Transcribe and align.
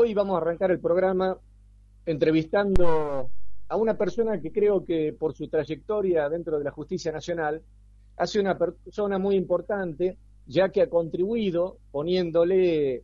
hoy 0.00 0.14
vamos 0.14 0.34
a 0.34 0.38
arrancar 0.38 0.70
el 0.70 0.80
programa 0.80 1.38
entrevistando 2.06 3.28
a 3.68 3.76
una 3.76 3.98
persona 3.98 4.40
que 4.40 4.50
creo 4.50 4.82
que 4.82 5.12
por 5.12 5.34
su 5.34 5.46
trayectoria 5.48 6.26
dentro 6.30 6.56
de 6.56 6.64
la 6.64 6.70
justicia 6.70 7.12
nacional 7.12 7.60
hace 8.16 8.40
una 8.40 8.56
persona 8.56 9.18
muy 9.18 9.36
importante, 9.36 10.16
ya 10.46 10.70
que 10.70 10.80
ha 10.80 10.88
contribuido 10.88 11.76
poniéndole 11.90 13.02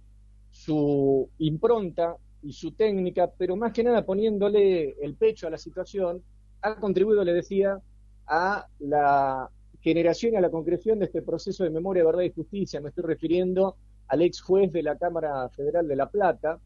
su 0.51 1.29
impronta 1.37 2.17
y 2.43 2.55
su 2.55 2.73
técnica, 2.73 3.31
pero 3.37 3.57
más 3.57 3.75
que 3.75 3.85
nada 3.85 4.07
poniéndole 4.07 4.97
el 5.05 5.17
pecho 5.17 5.47
a 5.47 5.51
la 5.51 5.59
situación, 5.59 6.23
ha 6.63 6.77
contribuido, 6.77 7.25
le 7.25 7.35
decía, 7.35 7.79
a 8.27 8.67
la 8.79 9.51
generación 9.81 10.33
y 10.33 10.37
a 10.37 10.41
la 10.41 10.51
concreción 10.51 10.99
de 10.99 11.05
este 11.05 11.21
proceso 11.21 11.63
de 11.63 11.69
memoria, 11.69 12.07
verdad 12.07 12.23
y 12.23 12.33
justicia. 12.33 12.81
Me 12.81 12.89
estoy 12.89 13.05
refiriendo 13.05 13.77
al 14.09 14.23
ex 14.23 14.41
juez 14.41 14.73
de 14.73 14.83
la 14.83 14.97
Cámara 14.97 15.47
Federal 15.51 15.87
de 15.87 15.97
La 15.97 16.09
Plata, 16.09 16.59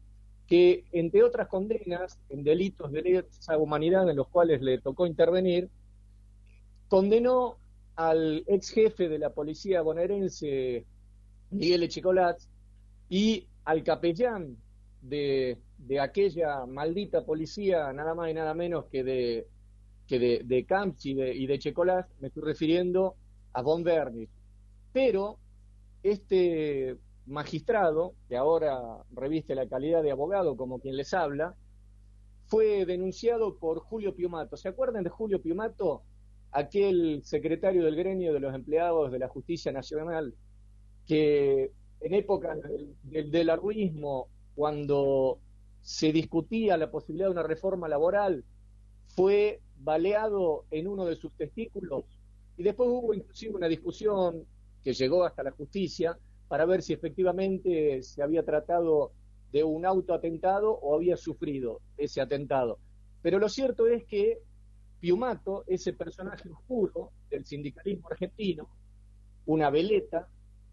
que 0.51 0.83
entre 0.91 1.23
otras 1.23 1.47
condenas 1.47 2.19
en 2.27 2.43
delitos 2.43 2.91
de 2.91 3.01
lesa 3.01 3.57
humanidad 3.57 4.09
en 4.09 4.17
los 4.17 4.27
cuales 4.27 4.61
le 4.61 4.79
tocó 4.79 5.07
intervenir, 5.07 5.69
condenó 6.89 7.55
al 7.95 8.43
ex 8.47 8.71
jefe 8.71 9.07
de 9.07 9.17
la 9.17 9.29
policía 9.29 9.81
bonaerense, 9.81 10.85
Miguel 11.51 11.83
Echecolat, 11.83 12.37
y 13.07 13.47
al 13.63 13.81
capellán 13.85 14.57
de, 15.01 15.57
aquella 16.01 16.65
maldita 16.65 17.23
policía, 17.23 17.93
nada 17.93 18.13
más 18.13 18.29
y 18.29 18.33
nada 18.33 18.53
menos 18.53 18.87
que 18.91 19.05
de, 19.05 19.47
que 20.05 20.19
de, 20.19 20.41
de 20.43 20.65
Camps 20.65 21.05
y 21.05 21.13
de, 21.13 21.33
y 21.33 21.47
de 21.47 22.01
me 22.19 22.27
estoy 22.27 22.43
refiriendo 22.43 23.15
a 23.53 23.61
Von 23.61 23.85
Bernis. 23.85 24.27
Pero 24.91 25.37
este 26.03 26.97
magistrado, 27.25 28.13
que 28.27 28.37
ahora 28.37 29.03
reviste 29.11 29.55
la 29.55 29.67
calidad 29.67 30.03
de 30.03 30.11
abogado 30.11 30.55
como 30.57 30.79
quien 30.79 30.97
les 30.97 31.13
habla, 31.13 31.55
fue 32.45 32.85
denunciado 32.85 33.57
por 33.57 33.79
Julio 33.79 34.15
Piumato. 34.15 34.57
¿Se 34.57 34.67
acuerdan 34.67 35.03
de 35.03 35.09
Julio 35.09 35.41
Piumato? 35.41 36.03
Aquel 36.51 37.21
secretario 37.23 37.85
del 37.85 37.95
gremio 37.95 38.33
de 38.33 38.41
los 38.41 38.53
empleados 38.53 39.11
de 39.11 39.19
la 39.19 39.29
Justicia 39.29 39.71
Nacional 39.71 40.35
que 41.07 41.71
en 42.01 42.13
época 42.13 42.55
del, 42.55 43.31
del, 43.31 43.51
cuando 44.55 45.39
se 45.81 46.11
discutía 46.11 46.77
la 46.77 46.91
posibilidad 46.91 47.27
de 47.27 47.33
una 47.33 47.43
reforma 47.43 47.87
laboral, 47.87 48.43
fue 49.07 49.61
baleado 49.77 50.65
en 50.71 50.87
uno 50.87 51.05
de 51.05 51.15
sus 51.15 51.33
testículos 51.35 52.05
y 52.57 52.63
después 52.63 52.89
hubo 52.89 53.13
inclusive 53.13 53.55
una 53.55 53.67
discusión 53.67 54.45
que 54.83 54.93
llegó 54.93 55.23
hasta 55.23 55.43
la 55.43 55.51
justicia 55.51 56.17
para 56.51 56.65
ver 56.65 56.81
si 56.81 56.91
efectivamente 56.91 58.03
se 58.03 58.21
había 58.21 58.43
tratado 58.43 59.13
de 59.53 59.63
un 59.63 59.85
autoatentado 59.85 60.73
o 60.73 60.93
había 60.93 61.15
sufrido 61.15 61.79
ese 61.95 62.19
atentado. 62.19 62.77
Pero 63.21 63.39
lo 63.39 63.47
cierto 63.47 63.87
es 63.87 64.03
que 64.03 64.39
Piumato, 64.99 65.63
ese 65.65 65.93
personaje 65.93 66.49
oscuro 66.49 67.11
del 67.29 67.45
sindicalismo 67.45 68.09
argentino, 68.11 68.67
una 69.45 69.69
veleta, 69.69 70.27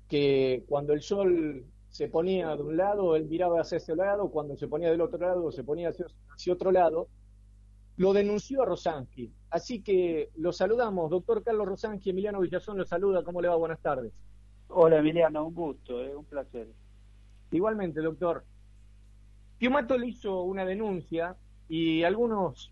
que 0.09 0.65
cuando 0.67 0.95
el 0.95 1.01
sol 1.01 1.65
se 1.91 2.09
ponía 2.09 2.57
de 2.57 2.63
un 2.65 2.77
lado, 2.77 3.15
él 3.15 3.27
miraba 3.27 3.61
hacia 3.61 3.79
ese 3.79 3.95
lado, 3.95 4.33
cuando 4.33 4.57
se 4.57 4.67
ponía 4.67 4.91
del 4.91 5.01
otro 5.01 5.21
lado, 5.21 5.53
se 5.53 5.63
ponía 5.63 5.91
hacia, 5.91 6.53
otro 6.53 6.73
lado, 6.73 7.07
lo 7.97 8.13
denunció 8.13 8.63
a 8.63 8.67
Rosanqui. 8.67 9.33
Así 9.49 9.81
que 9.81 10.31
lo 10.35 10.53
saludamos, 10.53 11.09
doctor 11.09 11.45
Carlos 11.45 11.69
Rosanqui, 11.69 12.11
Emiliano 12.11 12.41
Villazón 12.41 12.79
lo 12.79 12.85
saluda, 12.85 13.23
¿cómo 13.23 13.41
le 13.41 13.47
va? 13.47 13.55
Buenas 13.55 13.81
tardes. 13.81 14.13
Hola 14.71 14.99
Emiliano, 14.99 15.47
un 15.47 15.55
gusto, 15.55 16.05
eh, 16.05 16.15
un 16.15 16.27
placer. 16.27 16.69
Igualmente, 17.51 18.03
doctor. 18.03 18.45
Piumato 19.57 19.97
le 19.97 20.09
hizo 20.09 20.43
una 20.43 20.67
denuncia 20.67 21.37
y 21.69 22.03
algunos 22.03 22.71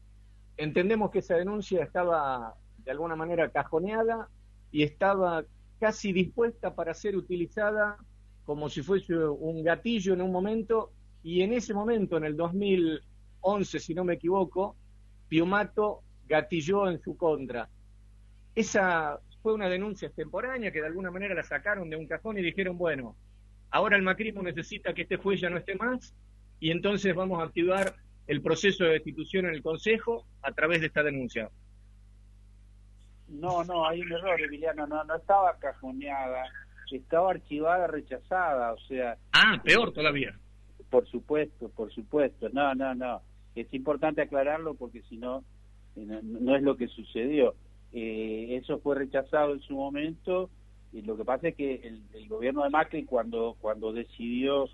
entendemos 0.58 1.10
que 1.10 1.20
esa 1.20 1.36
denuncia 1.36 1.82
estaba 1.82 2.54
de 2.84 2.90
alguna 2.90 3.16
manera 3.16 3.48
cajoneada 3.48 4.28
y 4.70 4.82
estaba 4.82 5.44
casi 5.80 6.12
dispuesta 6.12 6.74
para 6.74 6.92
ser 6.92 7.16
utilizada 7.16 7.96
como 8.44 8.68
si 8.68 8.82
fuese 8.82 9.16
un 9.16 9.64
gatillo 9.64 10.12
en 10.12 10.20
un 10.20 10.30
momento 10.30 10.92
y 11.22 11.40
en 11.42 11.54
ese 11.54 11.72
momento, 11.72 12.18
en 12.18 12.24
el 12.24 12.36
2011, 12.36 13.80
si 13.80 13.94
no 13.94 14.04
me 14.04 14.14
equivoco, 14.14 14.76
Piumato 15.28 16.02
gatilló 16.28 16.88
en 16.88 17.00
su 17.00 17.16
contra. 17.16 17.68
Esa 18.54 19.18
fue 19.46 19.54
una 19.54 19.68
denuncia 19.68 20.08
extemporánea 20.08 20.72
que 20.72 20.80
de 20.80 20.88
alguna 20.88 21.12
manera 21.12 21.32
la 21.32 21.44
sacaron 21.44 21.88
de 21.88 21.94
un 21.94 22.08
cajón 22.08 22.36
y 22.36 22.42
dijeron, 22.42 22.76
bueno, 22.76 23.14
ahora 23.70 23.96
el 23.96 24.02
macrismo 24.02 24.42
necesita 24.42 24.92
que 24.92 25.02
este 25.02 25.18
juez 25.18 25.40
ya 25.40 25.48
no 25.48 25.56
esté 25.56 25.76
más 25.76 26.16
y 26.58 26.72
entonces 26.72 27.14
vamos 27.14 27.38
a 27.38 27.44
activar 27.44 27.94
el 28.26 28.42
proceso 28.42 28.82
de 28.82 28.94
destitución 28.94 29.46
en 29.46 29.54
el 29.54 29.62
Consejo 29.62 30.26
a 30.42 30.50
través 30.50 30.80
de 30.80 30.88
esta 30.88 31.04
denuncia. 31.04 31.48
No, 33.28 33.62
no, 33.62 33.86
hay 33.86 34.00
un 34.00 34.10
error, 34.10 34.40
Emiliano, 34.40 34.84
no, 34.84 35.04
no 35.04 35.14
estaba 35.14 35.56
cajoneada, 35.60 36.42
estaba 36.90 37.30
archivada, 37.30 37.86
rechazada, 37.86 38.72
o 38.72 38.78
sea... 38.88 39.16
Ah, 39.30 39.62
peor 39.62 39.92
todavía. 39.92 40.36
Por 40.90 41.06
supuesto, 41.06 41.68
por 41.68 41.92
supuesto, 41.92 42.48
no, 42.48 42.74
no, 42.74 42.96
no. 42.96 43.22
Es 43.54 43.72
importante 43.72 44.22
aclararlo 44.22 44.74
porque 44.74 45.02
si 45.02 45.16
no, 45.18 45.44
no, 45.94 46.20
no 46.20 46.56
es 46.56 46.64
lo 46.64 46.76
que 46.76 46.88
sucedió. 46.88 47.54
Eh, 47.98 48.58
eso 48.58 48.78
fue 48.80 48.94
rechazado 48.94 49.54
en 49.54 49.60
su 49.60 49.74
momento 49.74 50.50
y 50.92 51.00
lo 51.00 51.16
que 51.16 51.24
pasa 51.24 51.48
es 51.48 51.54
que 51.54 51.76
el, 52.12 52.28
gobierno 52.28 52.62
de 52.62 52.68
Macri 52.68 53.06
cuando, 53.06 53.56
cuando 53.58 53.90
decidió 53.90 54.68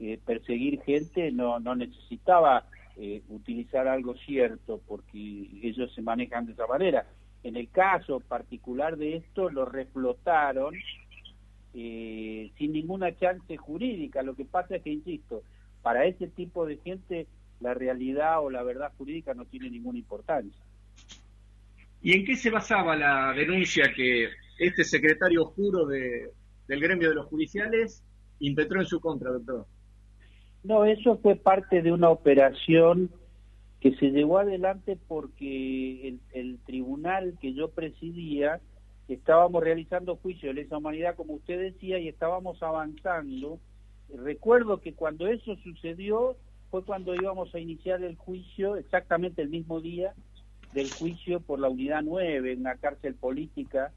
eh, 0.00 0.18
perseguir 0.26 0.82
gente 0.82 1.30
no, 1.30 1.60
no 1.60 1.76
necesitaba 1.76 2.66
eh, 2.96 3.22
utilizar 3.28 3.86
algo 3.86 4.16
cierto 4.16 4.80
porque 4.88 5.48
ellos 5.62 5.94
se 5.94 6.02
manejan 6.02 6.46
de 6.46 6.52
esa 6.54 6.66
manera. 6.66 7.06
En 7.44 7.54
el 7.54 7.70
caso 7.70 8.18
particular 8.18 8.96
de 8.96 9.18
esto 9.18 9.50
lo 9.50 9.66
reflotaron 9.66 10.74
sin 11.72 12.72
ninguna 12.72 13.16
chance 13.16 13.56
jurídica. 13.56 14.22
Lo 14.24 14.34
que 14.34 14.44
pasa 14.44 14.76
es 14.76 14.82
que, 14.82 14.90
insisto, 14.90 15.42
para 15.82 16.06
ese 16.06 16.26
tipo 16.26 16.66
de 16.66 16.78
gente 16.78 17.28
la 17.60 17.72
realidad 17.74 18.42
o 18.42 18.50
la 18.50 18.64
verdad 18.64 18.92
jurídica 18.98 19.32
no 19.32 19.44
tiene 19.44 19.70
ninguna 19.70 19.98
importancia. 19.98 20.60
¿Y 22.04 22.12
en 22.12 22.26
qué 22.26 22.36
se 22.36 22.50
basaba 22.50 22.94
la 22.96 23.32
denuncia 23.32 23.90
que 23.96 24.28
este 24.58 24.84
secretario 24.84 25.42
oscuro 25.42 25.86
de, 25.86 26.28
del 26.68 26.80
gremio 26.80 27.08
de 27.08 27.14
los 27.14 27.24
judiciales 27.28 28.04
impetró 28.40 28.78
en 28.78 28.86
su 28.86 29.00
contra, 29.00 29.30
doctor? 29.30 29.66
No, 30.64 30.84
eso 30.84 31.16
fue 31.22 31.34
parte 31.34 31.80
de 31.80 31.92
una 31.92 32.10
operación 32.10 33.10
que 33.80 33.94
se 33.96 34.10
llevó 34.10 34.38
adelante 34.38 34.98
porque 35.08 36.08
el, 36.08 36.20
el 36.34 36.58
tribunal 36.66 37.38
que 37.40 37.54
yo 37.54 37.70
presidía 37.70 38.60
estábamos 39.08 39.64
realizando 39.64 40.16
juicio 40.16 40.50
de 40.50 40.56
lesa 40.56 40.76
humanidad, 40.76 41.16
como 41.16 41.32
usted 41.32 41.58
decía, 41.58 41.98
y 41.98 42.08
estábamos 42.08 42.62
avanzando. 42.62 43.60
Recuerdo 44.14 44.82
que 44.82 44.92
cuando 44.92 45.26
eso 45.26 45.56
sucedió 45.56 46.36
fue 46.70 46.84
cuando 46.84 47.14
íbamos 47.14 47.54
a 47.54 47.60
iniciar 47.60 48.02
el 48.02 48.16
juicio, 48.16 48.76
exactamente 48.76 49.40
el 49.40 49.48
mismo 49.48 49.80
día, 49.80 50.12
del 50.74 50.90
juicio 50.90 51.40
por 51.40 51.60
la 51.60 51.68
Unidad 51.68 52.02
9, 52.02 52.56
una 52.56 52.74
cárcel 52.74 53.14
política 53.14 53.92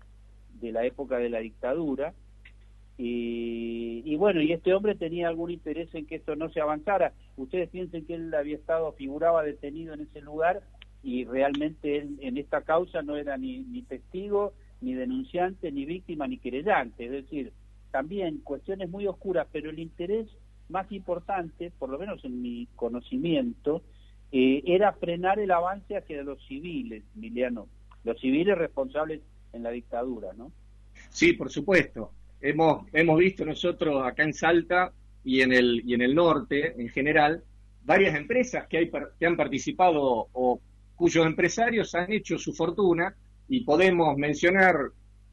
de 0.61 0.71
la 0.71 0.85
época 0.85 1.17
de 1.17 1.29
la 1.29 1.39
dictadura. 1.39 2.13
Y, 2.97 4.01
y, 4.05 4.15
bueno, 4.15 4.41
y 4.41 4.53
este 4.53 4.73
hombre 4.73 4.95
tenía 4.95 5.27
algún 5.27 5.51
interés 5.51 5.93
en 5.93 6.05
que 6.05 6.15
esto 6.15 6.35
no 6.35 6.49
se 6.49 6.61
avanzara. 6.61 7.13
Ustedes 7.35 7.69
piensen 7.69 8.05
que 8.05 8.15
él 8.15 8.33
había 8.33 8.55
estado, 8.55 8.93
figuraba 8.93 9.43
detenido 9.43 9.93
en 9.93 10.01
ese 10.01 10.21
lugar 10.21 10.61
y 11.03 11.25
realmente 11.25 11.97
él 11.97 12.17
en 12.21 12.37
esta 12.37 12.61
causa 12.61 13.01
no 13.01 13.17
era 13.17 13.37
ni, 13.37 13.59
ni 13.59 13.81
testigo, 13.81 14.53
ni 14.81 14.93
denunciante, 14.93 15.71
ni 15.71 15.85
víctima, 15.85 16.27
ni 16.27 16.37
querellante. 16.37 17.05
Es 17.05 17.11
decir, 17.11 17.53
también 17.91 18.39
cuestiones 18.39 18.89
muy 18.89 19.07
oscuras, 19.07 19.47
pero 19.51 19.69
el 19.69 19.79
interés 19.79 20.27
más 20.69 20.91
importante, 20.91 21.71
por 21.77 21.89
lo 21.89 21.97
menos 21.97 22.23
en 22.25 22.41
mi 22.41 22.67
conocimiento, 22.75 23.81
eh, 24.31 24.63
era 24.65 24.93
frenar 24.93 25.39
el 25.39 25.51
avance 25.51 25.97
hacia 25.97 26.23
los 26.23 26.45
civiles, 26.45 27.03
Emiliano, 27.15 27.67
los 28.03 28.19
civiles 28.19 28.57
responsables 28.57 29.21
en 29.53 29.63
la 29.63 29.71
dictadura, 29.71 30.33
¿no? 30.33 30.51
Sí, 31.09 31.33
por 31.33 31.49
supuesto. 31.49 32.11
Hemos, 32.41 32.85
hemos 32.93 33.17
visto 33.17 33.45
nosotros 33.45 34.05
acá 34.05 34.23
en 34.23 34.33
Salta 34.33 34.91
y 35.23 35.41
en 35.41 35.53
el, 35.53 35.81
y 35.85 35.93
en 35.93 36.01
el 36.01 36.13
norte 36.13 36.79
en 36.79 36.89
general 36.89 37.43
varias 37.83 38.15
empresas 38.15 38.67
que, 38.67 38.77
hay, 38.77 38.91
que 39.19 39.25
han 39.25 39.37
participado 39.37 40.27
o 40.31 40.61
cuyos 40.95 41.25
empresarios 41.25 41.95
han 41.95 42.11
hecho 42.11 42.37
su 42.37 42.53
fortuna 42.53 43.15
y 43.47 43.61
podemos 43.61 44.17
mencionar 44.17 44.75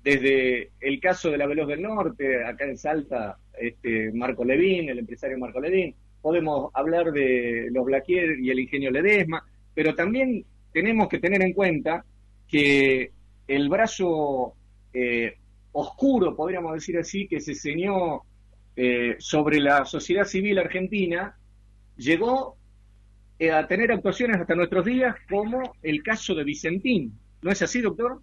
desde 0.04 0.70
el 0.80 1.00
caso 1.00 1.30
de 1.30 1.38
la 1.38 1.46
Veloz 1.46 1.66
del 1.66 1.82
Norte, 1.82 2.44
acá 2.44 2.66
en 2.66 2.76
Salta, 2.76 3.38
este, 3.58 4.12
Marco 4.12 4.44
Levín, 4.44 4.90
el 4.90 4.98
empresario 4.98 5.38
Marco 5.38 5.60
Levín, 5.60 5.94
podemos 6.24 6.70
hablar 6.72 7.12
de 7.12 7.68
los 7.70 7.84
Blaquier 7.84 8.40
y 8.40 8.48
el 8.48 8.58
ingenio 8.58 8.90
Ledesma, 8.90 9.44
pero 9.74 9.94
también 9.94 10.42
tenemos 10.72 11.06
que 11.06 11.18
tener 11.18 11.42
en 11.42 11.52
cuenta 11.52 12.02
que 12.48 13.10
el 13.46 13.68
brazo 13.68 14.54
eh, 14.94 15.36
oscuro, 15.72 16.34
podríamos 16.34 16.72
decir 16.72 16.96
así, 16.96 17.28
que 17.28 17.40
se 17.40 17.54
ceñó 17.54 18.22
eh, 18.74 19.16
sobre 19.18 19.60
la 19.60 19.84
sociedad 19.84 20.24
civil 20.24 20.58
argentina, 20.58 21.36
llegó 21.98 22.56
eh, 23.38 23.50
a 23.50 23.66
tener 23.66 23.92
actuaciones 23.92 24.40
hasta 24.40 24.54
nuestros 24.54 24.86
días, 24.86 25.14
como 25.28 25.74
el 25.82 26.02
caso 26.02 26.34
de 26.34 26.44
Vicentín. 26.44 27.18
¿No 27.42 27.50
es 27.50 27.60
así, 27.60 27.82
doctor? 27.82 28.22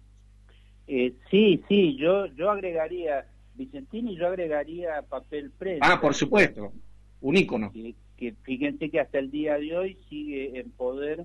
Eh, 0.88 1.14
sí, 1.30 1.62
sí, 1.68 1.96
yo, 1.96 2.26
yo 2.34 2.50
agregaría 2.50 3.26
Vicentín 3.54 4.08
y 4.08 4.16
yo 4.16 4.26
agregaría 4.26 5.02
papel 5.02 5.52
prensa. 5.56 5.86
Ah, 5.88 6.00
por 6.00 6.14
supuesto, 6.14 6.72
un 7.22 7.36
ícono. 7.36 7.72
Que, 8.16 8.34
fíjense 8.42 8.90
que 8.90 9.00
hasta 9.00 9.18
el 9.18 9.30
día 9.30 9.56
de 9.56 9.76
hoy 9.76 9.98
sigue 10.08 10.60
en 10.60 10.70
poder 10.70 11.24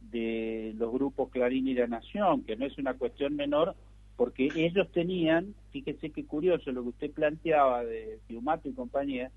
de 0.00 0.72
los 0.78 0.92
grupos 0.92 1.30
Clarín 1.30 1.66
y 1.66 1.74
La 1.74 1.86
Nación, 1.86 2.44
que 2.44 2.56
no 2.56 2.64
es 2.64 2.78
una 2.78 2.94
cuestión 2.94 3.34
menor, 3.36 3.74
porque 4.16 4.48
ellos 4.54 4.90
tenían, 4.92 5.54
fíjese 5.70 6.10
qué 6.10 6.24
curioso 6.24 6.72
lo 6.72 6.82
que 6.82 6.88
usted 6.88 7.10
planteaba 7.10 7.84
de 7.84 8.18
Fiumato 8.26 8.68
y 8.68 8.72
compañía, 8.72 9.30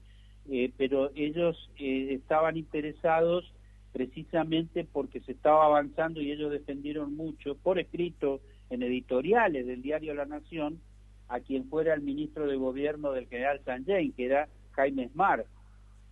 eh, 0.49 0.71
pero 0.77 1.11
ellos 1.15 1.69
eh, 1.77 2.13
estaban 2.13 2.57
interesados 2.57 3.51
precisamente 3.91 4.85
porque 4.85 5.19
se 5.21 5.33
estaba 5.33 5.65
avanzando 5.65 6.21
y 6.21 6.31
ellos 6.31 6.51
defendieron 6.51 7.15
mucho, 7.15 7.55
por 7.55 7.77
escrito 7.77 8.39
en 8.69 8.83
editoriales 8.83 9.67
del 9.67 9.81
diario 9.81 10.13
La 10.13 10.25
Nación, 10.25 10.79
a 11.27 11.39
quien 11.41 11.65
fuera 11.69 11.93
el 11.93 12.01
ministro 12.01 12.47
de 12.47 12.55
gobierno 12.55 13.11
del 13.11 13.27
general 13.27 13.61
Sanjay, 13.65 14.11
que 14.11 14.25
era 14.25 14.47
Jaime 14.71 15.09
Smart, 15.09 15.45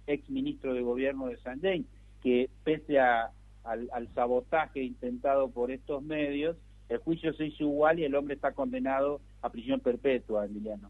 ex 0.10 0.30
ministro 0.30 0.74
de 0.74 0.82
gobierno 0.82 1.28
de 1.28 1.38
Sanjay, 1.38 1.86
que 2.22 2.50
pese 2.64 3.00
a, 3.00 3.32
al, 3.64 3.90
al 3.94 4.14
sabotaje 4.14 4.82
intentado 4.84 5.50
por 5.50 5.72
estos 5.72 6.04
medios, 6.04 6.58
el 6.90 6.98
juicio 6.98 7.34
se 7.34 7.46
hizo 7.46 7.64
igual 7.64 8.00
y 8.00 8.04
el 8.04 8.16
hombre 8.16 8.36
está 8.36 8.52
condenado 8.52 9.22
a 9.42 9.50
prisión 9.50 9.80
perpetua, 9.80 10.46
Emiliano. 10.46 10.90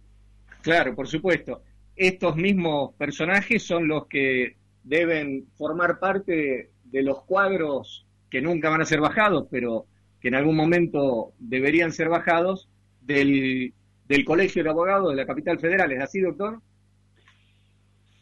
Claro, 0.61 0.95
por 0.95 1.07
supuesto. 1.07 1.61
Estos 1.95 2.35
mismos 2.37 2.93
personajes 2.95 3.61
son 3.63 3.87
los 3.87 4.07
que 4.07 4.55
deben 4.83 5.45
formar 5.57 5.99
parte 5.99 6.69
de 6.85 7.03
los 7.03 7.23
cuadros 7.23 8.05
que 8.29 8.41
nunca 8.41 8.69
van 8.69 8.81
a 8.81 8.85
ser 8.85 9.01
bajados, 9.01 9.47
pero 9.51 9.85
que 10.21 10.29
en 10.29 10.35
algún 10.35 10.55
momento 10.55 11.33
deberían 11.39 11.91
ser 11.91 12.07
bajados 12.09 12.69
del, 13.01 13.73
del 14.07 14.25
Colegio 14.25 14.63
de 14.63 14.69
Abogados 14.69 15.09
de 15.09 15.15
la 15.17 15.25
Capital 15.25 15.59
Federal. 15.59 15.91
¿Es 15.91 16.01
así, 16.01 16.21
doctor? 16.21 16.61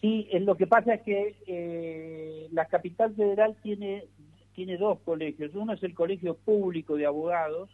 Sí, 0.02 0.28
lo 0.42 0.56
que 0.56 0.68
pasa 0.68 0.96
es 0.96 1.02
que 1.02 1.36
eh, 1.48 2.48
la 2.52 2.66
Capital 2.66 3.16
Federal 3.16 3.56
tiene, 3.64 4.06
tiene 4.54 4.78
dos 4.78 5.00
colegios. 5.00 5.56
Uno 5.56 5.74
es 5.74 5.82
el 5.84 5.96
Colegio 5.96 6.36
Público 6.36 6.96
de 6.96 7.08
Abogados 7.08 7.70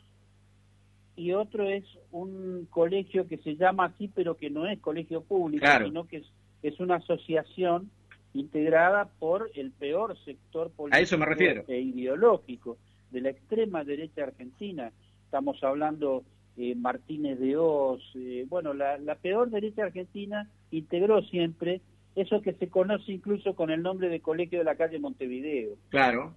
y 1.16 1.34
otro 1.34 1.68
es 1.68 1.84
un 2.12 2.68
colegio 2.70 3.28
que 3.28 3.38
se 3.38 3.56
llama 3.56 3.86
así, 3.86 4.08
pero 4.08 4.38
que 4.38 4.50
no 4.50 4.66
es 4.68 4.80
colegio 4.80 5.22
público, 5.22 5.66
sino 5.84 6.08
que 6.08 6.18
es, 6.18 6.25
es 6.64 6.80
una 6.80 6.96
asociación 6.96 7.92
integrada 8.34 9.10
por 9.20 9.52
el 9.54 9.72
peor 9.72 10.18
sector 10.25 10.72
político 10.72 11.24
e 11.68 11.81
ideológico 11.81 12.78
de 13.12 13.22
la 13.22 13.30
extrema 13.30 13.84
derecha 13.84 14.24
argentina. 14.24 14.92
Estamos 15.25 15.64
hablando 15.64 16.24
eh, 16.58 16.74
Martínez 16.74 17.40
de 17.40 17.58
Oz, 17.58 18.02
eh, 18.16 18.46
bueno, 18.50 18.74
la, 18.74 18.98
la 18.98 19.16
peor 19.16 19.52
derecha 19.52 19.84
argentina 19.84 20.50
integró 20.72 21.22
siempre 21.24 21.81
eso 22.15 22.42
que 22.42 22.54
se 22.54 22.69
conoce 22.69 23.12
incluso 23.12 23.56
con 23.56 23.69
el 23.69 23.81
nombre 23.81 24.10
de 24.10 24.19
Colegio 24.21 24.60
de 24.60 24.65
la 24.65 24.75
Calle 24.75 25.00
Montevideo. 25.00 25.77
Claro, 25.89 26.36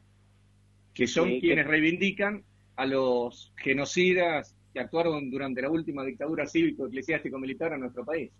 que 0.94 1.06
son 1.06 1.28
eh, 1.28 1.40
quienes 1.40 1.66
reivindican 1.66 2.42
a 2.76 2.86
los 2.86 3.52
genocidas 3.56 4.56
que 4.72 4.80
actuaron 4.80 5.30
durante 5.30 5.62
la 5.62 5.70
última 5.70 6.04
dictadura 6.04 6.46
cívico-eclesiástico-militar 6.46 7.72
en 7.72 7.80
nuestro 7.80 8.04
país. 8.04 8.30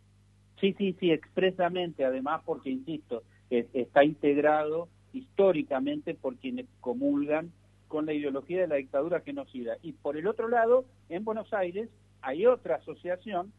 Sí, 0.60 0.74
sí, 0.78 0.96
sí, 0.98 1.10
expresamente, 1.10 2.04
además 2.04 2.42
porque, 2.44 2.70
insisto, 2.70 3.22
está 3.50 4.04
integrado 4.04 4.88
históricamente 5.12 6.14
por 6.14 6.36
quienes 6.36 6.66
comulgan 6.80 7.52
con 7.88 8.06
la 8.06 8.12
ideología 8.12 8.62
de 8.62 8.68
la 8.68 8.76
dictadura 8.76 9.20
genocida. 9.20 9.76
Y 9.82 9.92
por 9.92 10.16
el 10.16 10.26
otro 10.26 10.48
lado, 10.48 10.84
en 11.08 11.24
Buenos 11.24 11.52
Aires 11.52 11.88
hay 12.20 12.46
otra 12.46 12.76
asociación 12.76 13.52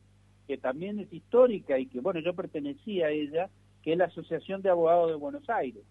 que 0.47 0.57
también 0.57 0.99
es 0.99 1.11
histórica 1.11 1.77
y 1.77 1.87
que, 1.87 1.99
bueno, 1.99 2.19
yo 2.19 2.33
pertenecía 2.33 3.07
a 3.07 3.11
ella, 3.11 3.49
que 3.81 3.93
es 3.93 3.97
la 3.97 4.05
Asociación 4.05 4.61
de 4.61 4.69
Abogados 4.69 5.09
de 5.09 5.15
Buenos 5.15 5.49
Aires. 5.49 5.83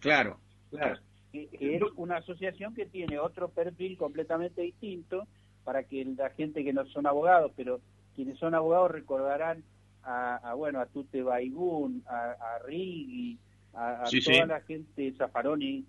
Claro, 0.00 0.38
claro. 0.70 1.00
Que, 1.30 1.48
es 1.52 1.82
una 1.96 2.16
asociación 2.16 2.74
que 2.74 2.86
tiene 2.86 3.18
otro 3.18 3.48
perfil 3.48 3.96
completamente 3.96 4.62
distinto 4.62 5.26
para 5.64 5.84
que 5.84 6.04
la 6.04 6.30
gente 6.30 6.64
que 6.64 6.72
no 6.72 6.84
son 6.86 7.06
abogados, 7.06 7.52
pero 7.56 7.80
quienes 8.14 8.38
son 8.38 8.54
abogados 8.54 8.90
recordarán 8.90 9.62
a, 10.04 10.54
bueno, 10.56 10.80
a 10.80 10.86
Tute 10.86 11.22
Baigún, 11.22 12.02
a, 12.06 12.32
a 12.32 12.58
Riggi, 12.66 13.38
a, 13.74 14.04
toda 14.24 14.46
la 14.46 14.60
gente, 14.62 15.12
Zaffaroni, 15.16 15.84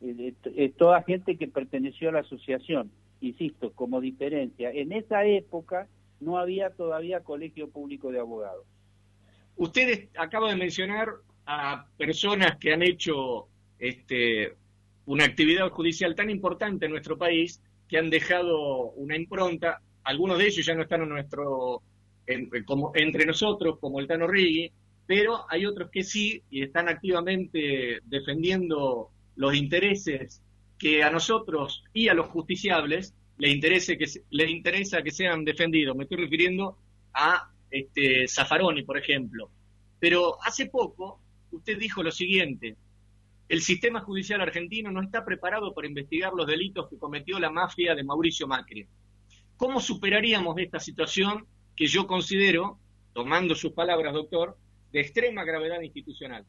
eh, 0.00 0.34
eh, 0.44 0.72
toda 0.76 1.02
gente 1.02 1.36
que 1.36 1.48
perteneció 1.48 2.08
a 2.08 2.12
la 2.12 2.20
asociación, 2.20 2.90
insisto, 3.20 3.72
como 3.72 4.00
diferencia. 4.00 4.70
En 4.70 4.92
esa 4.92 5.24
época 5.24 5.88
no 6.20 6.38
había 6.38 6.70
todavía 6.70 7.20
colegio 7.20 7.68
público 7.68 8.12
de 8.12 8.20
abogados. 8.20 8.64
Ustedes 9.58 10.08
acaba 10.16 10.50
de 10.50 10.56
mencionar 10.56 11.08
a 11.44 11.84
personas 11.96 12.56
que 12.58 12.72
han 12.72 12.82
hecho 12.82 13.48
este, 13.78 14.54
una 15.06 15.24
actividad 15.24 15.68
judicial 15.70 16.14
tan 16.14 16.30
importante 16.30 16.86
en 16.86 16.92
nuestro 16.92 17.18
país 17.18 17.60
que 17.88 17.98
han 17.98 18.08
dejado 18.08 18.90
una 18.92 19.16
impronta. 19.16 19.80
Algunos 20.04 20.38
de 20.38 20.46
ellos 20.46 20.64
ya 20.64 20.74
no 20.74 20.82
están 20.82 21.02
en 21.02 21.08
nuestro, 21.08 21.82
como, 22.66 22.92
entre 22.94 23.26
nosotros, 23.26 23.78
como 23.80 23.98
el 23.98 24.06
Tano 24.06 24.28
Rigui, 24.28 24.70
pero 25.06 25.44
hay 25.50 25.66
otros 25.66 25.90
que 25.90 26.04
sí 26.04 26.42
y 26.50 26.62
están 26.62 26.88
activamente 26.88 28.00
defendiendo 28.04 29.10
los 29.34 29.54
intereses 29.54 30.40
que 30.78 31.02
a 31.02 31.10
nosotros 31.10 31.82
y 31.92 32.08
a 32.08 32.14
los 32.14 32.28
justiciables 32.28 33.14
les 33.38 33.54
interesa 33.54 35.02
que 35.02 35.10
sean 35.10 35.44
defendidos. 35.44 35.96
Me 35.96 36.04
estoy 36.04 36.18
refiriendo 36.18 36.76
a 37.12 37.50
este, 37.70 38.26
por 38.86 38.98
ejemplo. 38.98 39.50
Pero 39.98 40.36
hace 40.42 40.66
poco 40.66 41.20
usted 41.50 41.78
dijo 41.78 42.02
lo 42.02 42.10
siguiente, 42.10 42.76
el 43.48 43.62
sistema 43.62 44.00
judicial 44.00 44.40
argentino 44.40 44.90
no 44.90 45.02
está 45.02 45.24
preparado 45.24 45.72
para 45.72 45.88
investigar 45.88 46.32
los 46.34 46.46
delitos 46.46 46.88
que 46.88 46.98
cometió 46.98 47.38
la 47.38 47.50
mafia 47.50 47.94
de 47.94 48.04
Mauricio 48.04 48.46
Macri. 48.46 48.86
¿Cómo 49.56 49.80
superaríamos 49.80 50.56
esta 50.58 50.78
situación 50.78 51.46
que 51.74 51.86
yo 51.86 52.06
considero, 52.06 52.78
tomando 53.14 53.54
sus 53.54 53.72
palabras, 53.72 54.12
doctor, 54.12 54.56
de 54.92 55.00
extrema 55.00 55.44
gravedad 55.44 55.80
institucional? 55.80 56.44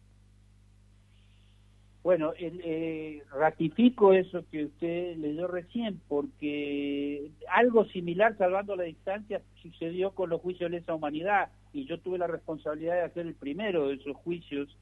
Bueno, 2.09 2.33
eh, 2.39 3.21
ratifico 3.31 4.13
eso 4.13 4.44
que 4.49 4.66
usted 4.66 5.16
leyó 5.18 5.45
recién, 5.45 6.01
porque 6.07 7.30
algo 7.51 7.85
similar, 7.85 8.35
salvando 8.35 8.75
la 8.75 8.85
distancia, 8.85 9.44
sucedió 9.61 10.09
con 10.16 10.31
los 10.31 10.42
juicios 10.42 10.71
de 10.71 10.80
lesa 10.80 10.95
humanidad, 10.95 11.51
y 11.71 11.85
yo 11.85 11.99
tuve 11.99 12.18
la 12.18 12.25
responsabilidad 12.25 12.95
de 12.95 13.04
hacer 13.04 13.28
el 13.28 13.35
primero 13.35 13.89
de 13.89 13.94
esos 13.94 14.18
juicios, 14.18 14.75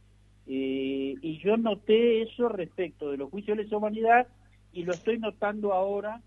eh, 0.46 1.16
y 1.22 1.38
yo 1.40 1.58
noté 1.58 2.22
eso 2.22 2.48
respecto 2.48 3.12
de 3.12 3.18
los 3.18 3.30
juicios 3.30 3.58
de 3.58 3.64
lesa 3.66 3.76
humanidad, 3.76 4.28
y 4.72 4.84
lo 4.84 4.94
estoy 4.94 5.18
notando 5.20 5.74
ahora, 5.74 6.22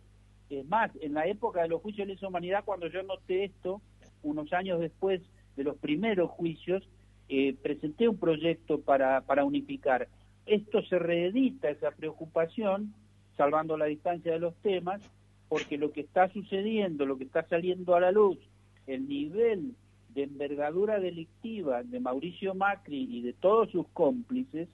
es 0.51 0.69
más, 0.69 0.91
en 1.01 1.15
la 1.15 1.27
época 1.27 1.63
de 1.63 1.69
los 1.69 1.81
juicios 1.81 2.07
de 2.07 2.13
lesa 2.13 2.29
humanidad, 2.29 2.63
cuando 2.67 2.89
yo 2.89 3.03
noté 3.05 3.45
esto, 3.45 3.81
unos 4.23 4.53
años 4.53 4.79
después 4.81 5.23
de 5.57 5.65
los 5.65 5.79
primeros 5.79 6.29
juicios, 6.29 6.87
eh, 7.31 7.55
presenté 7.63 8.07
un 8.07 8.19
proyecto 8.19 8.83
para, 8.83 9.23
para 9.23 9.47
unificar 9.47 10.07
esto 10.51 10.83
se 10.83 10.99
reedita, 10.99 11.71
esa 11.71 11.93
preocupación, 11.93 12.93
salvando 13.37 13.77
la 13.77 13.87
distancia 13.87 14.33
de 14.33 14.41
los 14.41 14.55
temas, 14.57 15.01
porque 15.49 15.79
lo 15.79 15.93
que 15.93 16.01
está 16.01 16.29
sucediendo, 16.29 17.07
lo 17.07 17.17
que 17.17 17.25
está 17.25 17.47
saliendo 17.49 17.95
a 17.95 18.01
la 18.01 18.11
luz, 18.11 18.39
el 18.87 19.09
nivel 19.09 19.75
de 20.09 20.25
envergadura 20.25 20.99
delictiva 20.99 21.85
de 21.85 22.01
Mauricio 22.01 22.55
Macri 22.55 23.07
y 23.11 23.23
de 23.23 23.33
todos 23.33 23.71
sus 23.71 23.87
cómplices, 23.89 24.69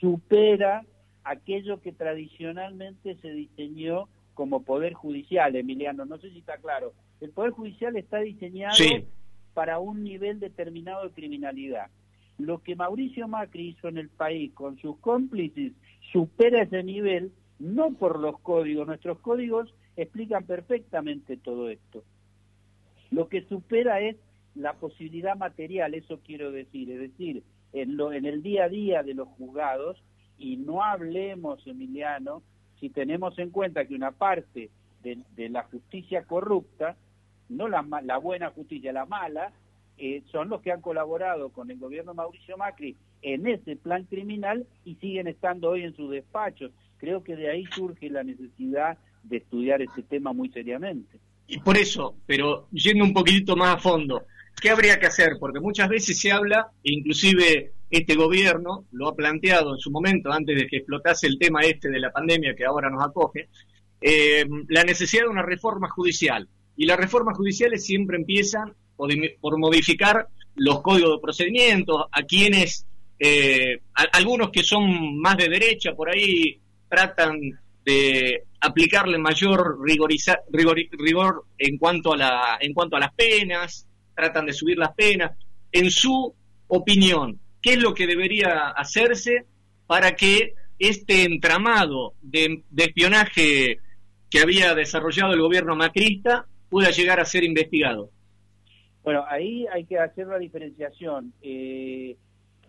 supera 0.00 0.84
aquello 1.22 1.80
que 1.80 1.92
tradicionalmente 1.92 3.16
se 3.22 3.30
diseñó 3.30 4.08
como 4.34 4.64
poder 4.64 4.92
judicial, 4.94 5.54
Emiliano. 5.54 6.04
No 6.04 6.18
sé 6.18 6.30
si 6.30 6.38
está 6.38 6.56
claro. 6.56 6.94
El 7.20 7.30
poder 7.30 7.52
judicial 7.52 7.96
está 7.96 8.18
diseñado 8.18 8.74
para 9.54 9.78
un 9.78 10.02
nivel 10.02 10.40
determinado 10.40 11.04
de 11.04 11.14
criminalidad 11.14 11.90
lo 12.46 12.62
que 12.62 12.76
Mauricio 12.76 13.28
Macri 13.28 13.68
hizo 13.68 13.88
en 13.88 13.98
el 13.98 14.08
país 14.08 14.52
con 14.52 14.78
sus 14.78 14.98
cómplices 14.98 15.72
supera 16.12 16.62
ese 16.62 16.82
nivel, 16.82 17.32
no 17.58 17.92
por 17.92 18.18
los 18.18 18.38
códigos, 18.40 18.86
nuestros 18.86 19.18
códigos 19.20 19.72
explican 19.96 20.44
perfectamente 20.44 21.36
todo 21.36 21.68
esto. 21.68 22.02
Lo 23.10 23.28
que 23.28 23.42
supera 23.42 24.00
es 24.00 24.16
la 24.54 24.74
posibilidad 24.74 25.36
material, 25.36 25.94
eso 25.94 26.20
quiero 26.24 26.50
decir, 26.50 26.90
es 26.90 27.00
decir, 27.00 27.42
en, 27.72 27.96
lo, 27.96 28.12
en 28.12 28.26
el 28.26 28.42
día 28.42 28.64
a 28.64 28.68
día 28.68 29.02
de 29.02 29.14
los 29.14 29.28
juzgados, 29.28 30.02
y 30.38 30.56
no 30.56 30.82
hablemos, 30.82 31.66
Emiliano, 31.66 32.42
si 32.80 32.90
tenemos 32.90 33.38
en 33.38 33.50
cuenta 33.50 33.84
que 33.84 33.94
una 33.94 34.10
parte 34.10 34.70
de, 35.02 35.48
la 35.48 35.64
justicia 35.64 36.24
corrupta, 36.24 36.96
no 37.48 37.68
la, 37.68 37.86
la 38.02 38.18
buena 38.18 38.50
justicia, 38.50 38.92
la 38.92 39.06
mala, 39.06 39.52
eh, 39.98 40.22
son 40.30 40.48
los 40.48 40.62
que 40.62 40.72
han 40.72 40.80
colaborado 40.80 41.50
con 41.50 41.70
el 41.70 41.78
gobierno 41.78 42.14
Mauricio 42.14 42.56
Macri 42.56 42.96
en 43.22 43.46
ese 43.46 43.76
plan 43.76 44.04
criminal 44.04 44.66
y 44.84 44.96
siguen 44.96 45.28
estando 45.28 45.70
hoy 45.70 45.82
en 45.82 45.94
sus 45.94 46.10
despachos. 46.10 46.72
Creo 46.98 47.22
que 47.22 47.36
de 47.36 47.50
ahí 47.50 47.64
surge 47.74 48.10
la 48.10 48.22
necesidad 48.24 48.98
de 49.22 49.38
estudiar 49.38 49.82
este 49.82 50.02
tema 50.02 50.32
muy 50.32 50.48
seriamente. 50.50 51.20
Y 51.46 51.58
por 51.58 51.76
eso, 51.76 52.16
pero 52.26 52.68
yendo 52.72 53.04
un 53.04 53.12
poquitito 53.12 53.56
más 53.56 53.76
a 53.76 53.78
fondo, 53.78 54.26
¿qué 54.60 54.70
habría 54.70 54.98
que 54.98 55.06
hacer? 55.06 55.36
Porque 55.38 55.60
muchas 55.60 55.88
veces 55.88 56.18
se 56.18 56.32
habla, 56.32 56.70
inclusive 56.82 57.72
este 57.90 58.14
gobierno 58.14 58.86
lo 58.92 59.08
ha 59.08 59.14
planteado 59.14 59.74
en 59.74 59.78
su 59.78 59.90
momento, 59.90 60.32
antes 60.32 60.56
de 60.56 60.66
que 60.66 60.78
explotase 60.78 61.26
el 61.26 61.38
tema 61.38 61.60
este 61.60 61.90
de 61.90 62.00
la 62.00 62.10
pandemia 62.10 62.54
que 62.56 62.64
ahora 62.64 62.88
nos 62.88 63.04
acoge, 63.04 63.48
eh, 64.00 64.46
la 64.68 64.82
necesidad 64.84 65.24
de 65.24 65.28
una 65.28 65.42
reforma 65.42 65.88
judicial. 65.88 66.48
Y 66.74 66.86
las 66.86 66.96
reformas 66.96 67.36
judiciales 67.36 67.84
siempre 67.84 68.16
empiezan 68.16 68.74
por, 69.40 69.58
modificar 69.58 70.28
los 70.56 70.82
códigos 70.82 71.16
de 71.16 71.22
procedimientos, 71.22 72.04
a 72.10 72.22
quienes, 72.22 72.86
eh, 73.18 73.80
algunos 74.12 74.50
que 74.50 74.62
son 74.62 75.18
más 75.18 75.36
de 75.36 75.48
derecha, 75.48 75.94
por 75.94 76.10
ahí 76.10 76.58
tratan 76.88 77.38
de 77.84 78.44
aplicarle 78.60 79.18
mayor 79.18 79.78
rigor, 79.82 80.12
en, 81.58 81.78
cuanto 81.78 82.12
a 82.12 82.16
la, 82.16 82.58
en 82.60 82.72
cuanto 82.72 82.96
a 82.96 83.00
las 83.00 83.12
penas, 83.14 83.86
tratan 84.14 84.46
de 84.46 84.52
subir 84.52 84.78
las 84.78 84.94
penas. 84.94 85.32
En 85.72 85.90
su 85.90 86.34
opinión, 86.68 87.40
¿qué 87.60 87.74
es 87.74 87.82
lo 87.82 87.92
que 87.94 88.06
debería 88.06 88.68
hacerse 88.68 89.46
para 89.86 90.14
que 90.14 90.54
este 90.78 91.24
entramado 91.24 92.14
de, 92.22 92.62
espionaje 92.76 93.78
que 94.30 94.40
había 94.40 94.74
desarrollado 94.74 95.32
el 95.32 95.40
gobierno 95.40 95.76
macrista 95.76 96.46
pueda 96.68 96.90
llegar 96.90 97.20
a 97.20 97.24
ser 97.24 97.44
investigado? 97.44 98.10
Bueno, 99.02 99.24
ahí 99.28 99.66
hay 99.66 99.84
que 99.84 99.98
hacer 99.98 100.26
la 100.26 100.38
diferenciación. 100.38 101.32
Eh, 101.42 102.16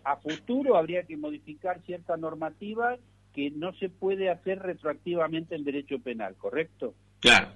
a 0.04 0.16
futuro 0.16 0.76
habría 0.76 1.04
que 1.04 1.16
modificar 1.16 1.80
cierta 1.82 2.16
normativa 2.16 2.96
que 3.32 3.50
no 3.50 3.72
se 3.74 3.88
puede 3.88 4.30
hacer 4.30 4.60
retroactivamente 4.60 5.54
en 5.54 5.64
derecho 5.64 5.98
penal, 5.98 6.34
¿correcto? 6.36 6.94
Claro. 7.20 7.48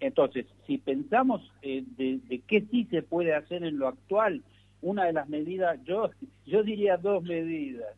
Entonces, 0.00 0.46
si 0.66 0.78
pensamos 0.78 1.50
eh, 1.62 1.82
de, 1.96 2.20
de, 2.28 2.40
qué 2.40 2.64
sí 2.70 2.86
se 2.90 3.02
puede 3.02 3.34
hacer 3.34 3.64
en 3.64 3.78
lo 3.78 3.88
actual, 3.88 4.42
una 4.82 5.04
de 5.04 5.12
las 5.12 5.28
medidas, 5.28 5.78
yo, 5.84 6.10
yo 6.46 6.62
diría 6.62 6.96
dos 6.96 7.22
medidas, 7.22 7.94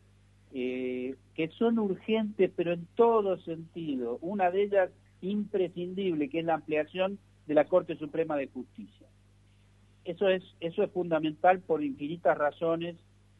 eh, 0.53 1.15
que 1.35 1.49
son 1.49 1.77
urgentes, 1.79 2.51
pero 2.55 2.73
en 2.73 2.87
todo 2.95 3.37
sentido. 3.41 4.17
Una 4.21 4.49
de 4.49 4.63
ellas 4.63 4.89
imprescindible, 5.21 6.29
que 6.29 6.39
es 6.39 6.45
la 6.45 6.55
ampliación 6.55 7.19
de 7.45 7.53
la 7.53 7.65
Corte 7.65 7.95
Suprema 7.97 8.37
de 8.37 8.47
Justicia. 8.47 9.06
Eso 10.07 10.29
es, 10.29 10.41
eso 10.61 10.83
es 10.83 10.91
fundamental 10.91 11.59
por 11.59 11.83
infinitas 11.83 12.37
razones 12.37 12.95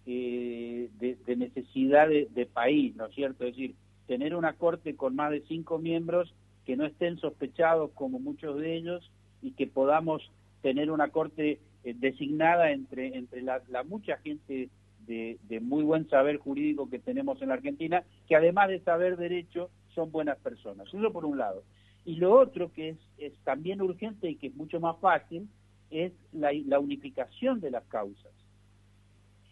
eh, 0.06 0.90
de, 1.00 1.36
necesidad 1.38 2.10
de, 2.10 2.28
de, 2.30 2.46
país, 2.46 2.94
¿no 2.98 3.06
es 3.06 3.16
cierto? 3.16 3.46
Es 3.46 3.56
decir, 3.56 3.74
tener 4.06 4.36
una 4.36 4.52
corte 4.52 4.98
con 4.98 5.16
más 5.16 5.32
de 5.32 5.46
cinco 5.48 5.80
miembros 5.80 6.36
que 6.66 6.76
no 6.76 6.86
estén 6.86 7.18
sospechados 7.20 7.92
como 7.94 8.20
muchos 8.20 8.58
de 8.58 8.76
ellos 8.76 9.10
y 9.42 9.52
que 9.52 9.66
podamos 9.66 10.30
tener 10.62 10.92
una 10.92 11.08
corte 11.08 11.62
eh, 11.86 11.96
designada 11.98 12.72
entre, 12.72 13.18
entre 13.18 13.42
la, 13.44 13.62
mucha 13.88 14.18
gente 14.18 14.68
de, 15.06 15.38
muy 15.62 15.86
buen 15.86 16.10
saber 16.10 16.36
jurídico 16.36 16.90
que 16.90 17.00
tenemos 17.00 17.42
en 17.42 17.48
la 17.48 17.54
Argentina, 17.54 18.04
que 18.28 18.36
además 18.36 18.68
de 18.68 18.82
saber 18.82 19.16
derecho 19.16 19.70
son 19.96 20.12
buenas 20.12 20.38
personas. 20.40 20.86
Eso 20.94 21.14
por 21.14 21.24
un 21.24 21.38
lado. 21.38 21.64
Y 22.04 22.18
lo 22.18 22.38
otro 22.38 22.74
que 22.74 22.90
es, 22.90 22.98
es 23.18 23.34
también 23.46 23.82
urgente 23.82 24.30
y 24.30 24.36
que 24.36 24.48
es 24.48 24.56
mucho 24.56 24.82
más 24.82 24.98
fácil 25.00 25.48
es 25.90 26.14
la, 26.34 26.80
unificación 26.80 27.60
de 27.60 27.72
las 27.72 27.84
causas. 27.86 28.32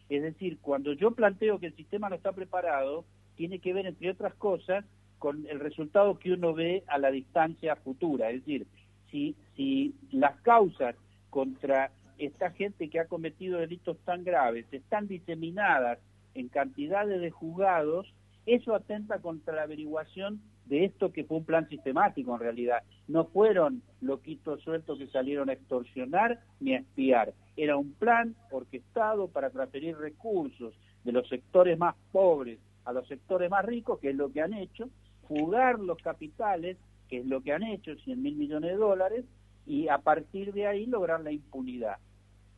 Es 0.10 0.22
decir, 0.22 0.60
cuando 0.62 0.94
yo 0.94 1.12
planteo 1.12 1.60
que 1.60 1.68
el 1.68 1.76
sistema 1.76 2.10
no 2.10 2.16
está 2.16 2.32
preparado, 2.32 3.06
tiene 3.36 3.60
que 3.60 3.74
ver, 3.74 3.86
entre 3.86 4.12
otras 4.12 4.34
cosas, 4.36 4.86
con 5.20 5.48
el 5.48 5.60
resultado 5.60 6.20
que 6.20 6.34
uno 6.34 6.54
ve 6.54 6.84
a 6.88 6.98
la 6.98 7.12
distancia 7.12 7.76
futura. 7.78 8.30
Es 8.30 8.42
decir, 8.42 8.68
si, 9.10 9.36
si 9.56 9.96
las 10.12 10.40
causas 10.42 10.96
contra 11.30 11.92
esta 12.18 12.52
gente 12.52 12.90
que 12.90 13.00
ha 13.00 13.08
cometido 13.08 13.60
delitos 13.60 13.98
tan 14.06 14.24
graves 14.24 14.66
están 14.72 15.08
diseminadas 15.08 16.00
en 16.34 16.50
cantidades 16.50 17.20
de 17.20 17.32
juzgados, 17.32 18.14
eso 18.46 18.76
atenta 18.76 19.20
contra 19.20 19.56
la 19.56 19.64
averiguación 19.64 20.42
de 20.66 20.86
esto 20.86 21.12
que 21.12 21.24
fue 21.24 21.38
un 21.38 21.46
plan 21.46 21.68
sistemático 21.70 22.34
en 22.34 22.40
realidad. 22.40 22.84
No 23.08 23.26
fueron 23.26 23.82
loquitos 24.02 24.62
sueltos 24.62 24.98
que 24.98 25.08
salieron 25.08 25.50
a 25.50 25.54
extorsionar 25.54 26.40
ni 26.60 26.74
a 26.74 26.80
espiar. 26.80 27.34
Era 27.56 27.78
un 27.78 27.94
plan 27.94 28.36
orquestado 28.52 29.28
para 29.28 29.50
transferir 29.50 29.98
recursos 29.98 30.74
de 31.04 31.12
los 31.12 31.28
sectores 31.30 31.78
más 31.78 31.96
pobres 32.12 32.60
a 32.86 32.94
los 32.94 33.08
sectores 33.08 33.50
más 33.50 33.66
ricos, 33.66 34.00
que 34.00 34.12
es 34.12 34.16
lo 34.16 34.32
que 34.32 34.42
han 34.42 34.54
hecho, 34.54 34.90
fugar 35.28 35.80
los 35.80 35.98
capitales, 35.98 36.78
que 37.10 37.20
es 37.20 37.26
lo 37.26 37.42
que 37.42 37.52
han 37.52 37.64
hecho, 37.64 37.96
100 37.96 38.22
mil 38.22 38.36
millones 38.36 38.72
de 38.72 38.78
dólares, 38.78 39.26
y 39.66 39.88
a 39.88 39.98
partir 39.98 40.54
de 40.54 40.68
ahí 40.68 40.86
lograr 40.86 41.22
la 41.22 41.32
impunidad. 41.32 41.98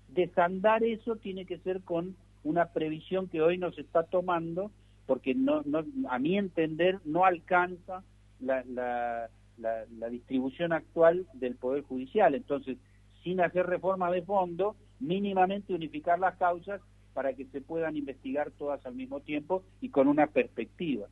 Desandar 0.10 0.84
eso 0.84 1.16
tiene 1.16 1.46
que 1.46 1.60
ser 1.60 1.82
con 1.82 2.16
una 2.44 2.68
previsión 2.74 3.28
que 3.28 3.42
hoy 3.42 3.58
nos 3.58 3.78
está 3.78 4.04
tomando, 4.04 4.72
porque 5.08 5.34
no, 5.34 5.64
no, 5.66 5.84
a 6.10 6.20
mi 6.20 6.38
entender 6.38 7.00
no 7.06 7.26
alcanza 7.26 8.04
la, 8.40 8.64
la, 8.66 9.30
la 9.58 10.10
distribución 10.10 10.74
actual 10.74 11.26
del 11.34 11.56
Poder 11.56 11.84
Judicial. 11.84 12.36
Entonces, 12.36 12.78
sin 13.24 13.42
hacer 13.42 13.66
reforma 13.66 14.12
de 14.12 14.22
fondo, 14.22 14.76
mínimamente 15.00 15.74
unificar 15.74 16.20
las 16.20 16.36
causas 16.38 16.82
para 17.14 17.34
que 17.34 17.46
se 17.46 17.62
puedan 17.62 17.98
investigar 17.98 18.52
todas 18.52 18.86
al 18.86 18.94
mismo 18.94 19.22
tiempo 19.22 19.64
y 19.82 19.90
con 19.90 20.08
una 20.08 20.28
perspectiva. 20.28 21.08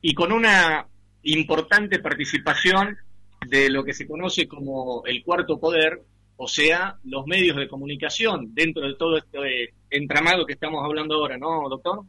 Y 0.00 0.14
con 0.14 0.30
una 0.30 0.86
importante 1.22 1.98
participación 1.98 2.96
de 3.48 3.70
lo 3.70 3.82
que 3.82 3.92
se 3.92 4.06
conoce 4.06 4.46
como 4.46 5.04
el 5.04 5.24
cuarto 5.24 5.58
poder, 5.58 6.02
o 6.36 6.46
sea, 6.46 6.98
los 7.04 7.26
medios 7.26 7.56
de 7.56 7.68
comunicación 7.68 8.54
dentro 8.54 8.86
de 8.86 8.94
todo 8.94 9.18
este 9.18 9.74
entramado 9.90 10.46
que 10.46 10.52
estamos 10.52 10.84
hablando 10.84 11.16
ahora, 11.16 11.38
¿no, 11.38 11.68
doctor? 11.68 12.04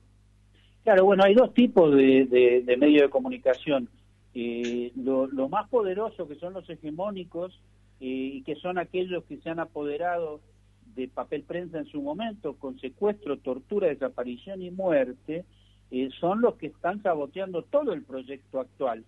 Claro, 0.88 1.04
bueno, 1.04 1.26
hay 1.26 1.34
dos 1.34 1.54
tipos 1.54 1.94
de, 1.94 2.64
medios 2.80 3.02
de 3.02 3.10
comunicación. 3.10 3.90
Eh, 4.34 4.94
lo, 4.96 5.28
más 5.50 5.68
poderoso 5.68 6.30
que 6.30 6.36
son 6.36 6.54
los 6.54 6.70
hegemónicos 6.70 7.60
y 8.00 8.42
que 8.44 8.56
son 8.56 8.78
aquellos 8.78 9.26
que 9.26 9.36
se 9.36 9.50
han 9.50 9.60
apoderado 9.60 10.40
de 10.96 11.10
papel 11.10 11.44
prensa 11.44 11.80
en 11.80 11.88
su 11.88 12.02
momento, 12.02 12.56
con 12.56 12.80
secuestro, 12.80 13.36
tortura, 13.36 13.90
desaparición 13.90 14.62
y 14.62 14.72
muerte, 14.72 15.44
eh, 15.92 16.08
son 16.22 16.40
los 16.40 16.56
que 16.56 16.68
están 16.68 17.04
saboteando 17.04 17.64
todo 17.64 17.92
el 17.92 18.04
proyecto 18.04 18.62
actual. 18.62 19.04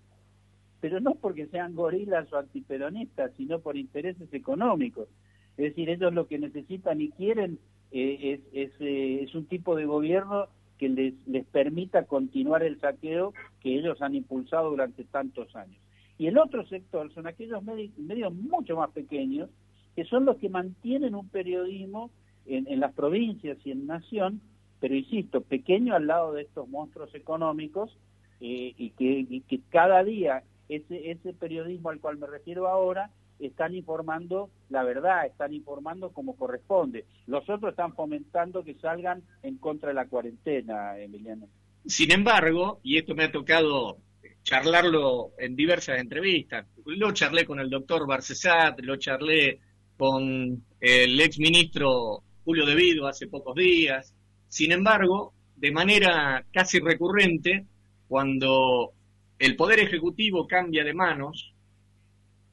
Pero 0.82 1.00
no 1.00 1.16
porque 1.16 1.48
sean 1.48 1.76
gorilas 1.76 2.30
o 2.34 2.40
antiperonistas, 2.40 3.32
sino 3.38 3.60
por 3.60 3.78
intereses 3.78 4.28
económicos. 4.34 5.08
Es 5.56 5.70
decir, 5.70 5.90
ellos 5.90 6.14
lo 6.14 6.28
que 6.28 6.40
necesitan 6.40 7.00
y 7.00 7.10
quieren 7.12 7.58
eh, 7.92 8.42
eh, 8.52 9.24
es, 9.24 9.34
un 9.34 9.46
tipo 9.46 9.78
de 9.78 9.86
gobierno 9.86 10.48
que 10.80 10.90
les, 10.90 11.14
les 11.28 11.46
permita 11.46 12.06
continuar 12.06 12.64
el 12.64 12.80
saqueo 12.80 13.34
que 13.62 13.76
ellos 13.76 14.02
han 14.02 14.16
impulsado 14.16 14.72
durante 14.72 15.04
tantos 15.04 15.56
años. 15.56 15.80
Y 16.18 16.28
el 16.28 16.38
otro 16.38 16.66
sector 16.68 17.14
son 17.14 17.28
aquellos 17.28 17.64
medios 17.64 18.34
mucho 18.34 18.76
más 18.76 18.90
pequeños, 18.92 19.50
que 19.96 20.06
son 20.06 20.26
los 20.26 20.38
que 20.38 20.50
mantienen 20.50 21.16
un 21.16 21.30
periodismo 21.30 22.10
en, 22.46 22.80
las 22.80 22.94
provincias 22.94 23.58
y 23.64 23.72
en 23.72 23.86
nación, 23.86 24.42
pero 24.80 24.96
insisto, 24.96 25.42
pequeño 25.42 25.94
al 25.94 26.08
lado 26.08 26.34
de 26.34 26.44
estos 26.44 26.68
monstruos 26.68 27.14
económicos 27.14 27.96
eh, 28.42 28.74
y, 28.78 28.90
que, 28.92 29.44
que, 29.48 29.60
cada 29.70 30.04
día 30.04 30.44
ese, 30.68 31.12
ese 31.12 31.34
periodismo 31.34 31.90
al 31.90 32.00
cual 32.00 32.18
me 32.18 32.28
refiero 32.28 32.68
ahora 32.68 33.12
están 33.40 33.74
informando 33.74 34.50
la 34.70 34.84
verdad, 34.84 35.26
están 35.26 35.54
informando 35.54 36.12
como 36.12 36.36
corresponde. 36.36 37.06
Los 37.28 37.50
otros 37.50 37.72
están 37.72 37.94
fomentando 37.96 38.64
que 38.64 38.76
salgan 38.76 39.24
en 39.44 39.58
contra 39.58 39.90
de 39.90 39.96
la 39.96 40.08
cuarentena, 40.08 40.98
Emiliano. 40.98 41.48
Sin 41.86 42.12
embargo, 42.12 42.80
y 42.84 42.98
esto 42.98 43.16
me 43.16 43.26
ha 43.26 43.32
tocado 43.32 43.98
charlarlo 44.44 45.32
en 45.38 45.56
diversas 45.56 46.00
entrevistas, 46.00 46.66
lo 46.86 47.12
charlé 47.12 47.46
con 47.46 47.60
el 47.60 47.70
doctor 47.70 48.08
Barcesat, 48.08 48.80
lo 48.82 48.98
charlé 48.98 49.60
con 49.98 50.64
el 50.80 51.20
ex 51.20 51.40
ministro 51.40 52.24
Julio 52.44 52.66
De 52.66 52.76
Vido 52.76 53.08
hace 53.08 53.28
pocos 53.28 53.56
días. 53.56 54.16
Sin 54.48 54.72
embargo, 54.72 55.34
de 55.56 55.72
manera 55.72 56.46
casi 56.52 56.80
recurrente, 56.80 57.66
cuando 58.08 58.94
el 59.38 59.56
Poder 59.56 59.80
Ejecutivo 59.80 60.48
cambia 60.48 60.84
de 60.84 60.94
manos, 60.94 61.54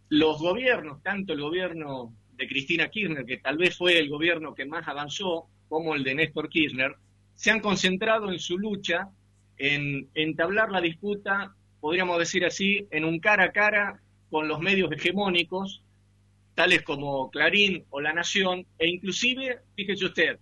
los 0.08 0.38
gobiernos, 0.40 1.02
tanto 1.02 1.32
el 1.32 1.40
gobierno 1.40 2.14
de 2.36 2.46
Cristina 2.46 2.88
Kirchner, 2.88 3.24
que 3.24 3.38
tal 3.38 3.58
vez 3.58 3.76
fue 3.76 3.98
el 3.98 4.08
gobierno 4.08 4.54
que 4.54 4.66
más 4.66 4.86
avanzó, 4.88 5.46
como 5.68 5.94
el 5.94 6.04
de 6.04 6.14
Néstor 6.14 6.48
Kirchner, 6.48 6.94
se 7.34 7.50
han 7.50 7.60
concentrado 7.60 8.30
en 8.30 8.38
su 8.38 8.58
lucha 8.58 9.10
en 9.58 10.08
entablar 10.14 10.70
la 10.70 10.80
disputa, 10.80 11.54
podríamos 11.80 12.18
decir 12.18 12.44
así, 12.44 12.86
en 12.90 13.04
un 13.04 13.20
cara 13.20 13.44
a 13.44 13.52
cara 13.52 14.00
con 14.30 14.48
los 14.48 14.60
medios 14.60 14.92
hegemónicos 14.92 15.82
tales 16.56 16.82
como 16.82 17.30
Clarín 17.30 17.84
o 17.90 18.00
La 18.00 18.12
Nación, 18.12 18.66
e 18.78 18.88
inclusive, 18.88 19.60
fíjese 19.76 20.06
usted, 20.06 20.38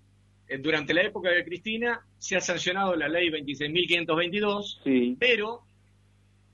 eh, 0.48 0.58
durante 0.58 0.94
la 0.94 1.02
época 1.02 1.28
de 1.28 1.44
Cristina 1.44 2.06
se 2.18 2.36
ha 2.36 2.40
sancionado 2.40 2.94
la 2.94 3.08
ley 3.08 3.28
26.522, 3.30 5.16
pero 5.18 5.64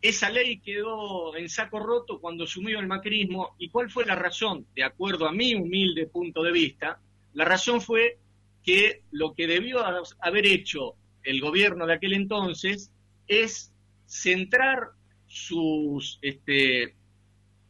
esa 0.03 0.31
ley 0.31 0.61
quedó 0.61 1.37
en 1.37 1.49
saco 1.49 1.79
roto 1.79 2.21
cuando 2.21 2.45
asumió 2.45 2.79
el 2.79 2.87
macrismo. 2.87 3.55
¿Y 3.59 3.69
cuál 3.69 3.91
fue 3.91 4.07
la 4.07 4.15
razón? 4.15 4.67
De 4.75 4.83
acuerdo 4.83 5.27
a 5.27 5.33
mi 5.33 5.55
humilde 5.55 6.07
punto 6.07 6.43
de 6.43 6.53
vista, 6.53 7.01
la 7.35 7.45
razón 7.45 7.81
fue 7.81 8.19
que 8.63 9.03
lo 9.11 9.35
que 9.35 9.47
debió 9.47 9.81
haber 10.21 10.47
hecho 10.47 10.95
el 11.23 11.41
gobierno 11.41 11.87
de 11.87 11.95
aquel 11.95 12.15
entonces 12.15 12.91
es 13.27 13.73
centrar 14.07 14.91
sus, 15.27 16.19
este, 16.23 16.95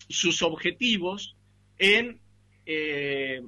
sus 0.08 0.42
objetivos 0.42 1.36
en 1.78 2.20
eh, 2.64 3.42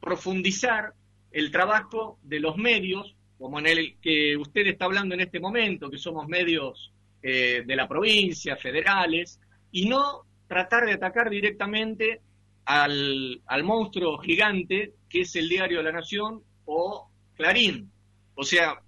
profundizar 0.00 0.92
el 1.32 1.50
trabajo 1.50 2.18
de 2.22 2.40
los 2.40 2.56
medios, 2.56 3.14
como 3.38 3.58
en 3.58 3.66
el 3.66 3.96
que 4.00 4.36
usted 4.36 4.66
está 4.66 4.84
hablando 4.84 5.14
en 5.14 5.20
este 5.20 5.40
momento, 5.40 5.90
que 5.90 5.98
somos 5.98 6.28
medios 6.28 6.92
eh, 7.30 7.62
de 7.62 7.76
la 7.76 7.86
provincia, 7.86 8.56
federales, 8.56 9.38
y 9.70 9.86
no 9.86 10.22
tratar 10.46 10.86
de 10.86 10.94
atacar 10.94 11.28
directamente 11.28 12.22
al, 12.64 13.42
al 13.44 13.64
monstruo 13.64 14.16
gigante 14.16 14.94
que 15.10 15.20
es 15.20 15.36
el 15.36 15.46
diario 15.46 15.76
de 15.76 15.84
la 15.84 15.92
Nación 15.92 16.42
o 16.64 17.10
Clarín. 17.34 17.90
O 18.34 18.44
sea, 18.44 18.80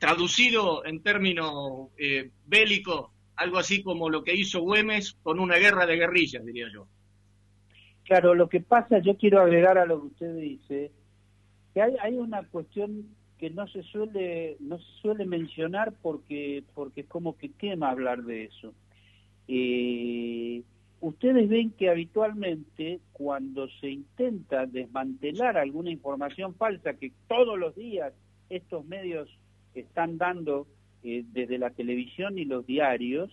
traducido 0.00 0.84
en 0.84 1.04
términos 1.04 1.90
eh, 1.96 2.32
bélicos, 2.44 3.12
algo 3.36 3.58
así 3.58 3.80
como 3.84 4.10
lo 4.10 4.24
que 4.24 4.34
hizo 4.34 4.60
Güemes 4.62 5.12
con 5.22 5.38
una 5.38 5.56
guerra 5.58 5.86
de 5.86 5.94
guerrillas, 5.94 6.44
diría 6.44 6.66
yo. 6.74 6.88
Claro, 8.02 8.34
lo 8.34 8.48
que 8.48 8.58
pasa, 8.58 8.98
yo 8.98 9.16
quiero 9.16 9.40
agregar 9.40 9.78
a 9.78 9.86
lo 9.86 10.00
que 10.00 10.06
usted 10.08 10.34
dice, 10.34 10.90
que 11.72 11.80
hay, 11.80 11.94
hay 12.02 12.14
una 12.14 12.42
cuestión 12.48 13.06
que 13.44 13.50
no 13.50 13.68
se 13.68 13.82
suele 13.82 14.56
no 14.58 14.78
se 14.78 14.90
suele 15.02 15.26
mencionar 15.26 15.92
porque 16.00 16.64
porque 16.74 17.02
es 17.02 17.06
como 17.08 17.36
que 17.36 17.50
quema 17.50 17.90
hablar 17.90 18.22
de 18.22 18.44
eso. 18.44 18.72
Eh, 19.48 20.62
ustedes 21.00 21.50
ven 21.50 21.72
que 21.72 21.90
habitualmente 21.90 23.00
cuando 23.12 23.68
se 23.82 23.90
intenta 23.90 24.64
desmantelar 24.64 25.58
alguna 25.58 25.90
información 25.90 26.54
falsa 26.54 26.94
que 26.94 27.12
todos 27.28 27.58
los 27.58 27.76
días 27.76 28.14
estos 28.48 28.86
medios 28.86 29.28
están 29.74 30.16
dando 30.16 30.66
eh, 31.02 31.22
desde 31.30 31.58
la 31.58 31.68
televisión 31.68 32.38
y 32.38 32.46
los 32.46 32.64
diarios, 32.64 33.30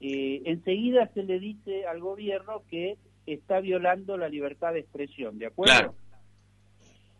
eh, 0.00 0.42
enseguida 0.46 1.12
se 1.14 1.22
le 1.22 1.38
dice 1.38 1.86
al 1.86 2.00
gobierno 2.00 2.64
que 2.68 2.98
está 3.24 3.60
violando 3.60 4.16
la 4.16 4.28
libertad 4.28 4.72
de 4.72 4.80
expresión, 4.80 5.38
¿de 5.38 5.46
acuerdo? 5.46 5.94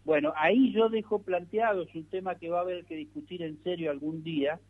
Bueno, 0.04 0.32
ahí 0.37 0.73
yo 0.73 0.88
dejo 0.90 1.23
planteado, 1.23 1.82
es 1.82 1.94
un 1.94 2.04
tema 2.04 2.34
que 2.34 2.50
va 2.50 2.58
a 2.58 2.62
haber 2.62 2.84
que 2.84 2.96
discutir 2.96 3.42
en 3.42 3.62
serio 3.62 3.90
algún 3.90 4.23
día, 4.23 4.61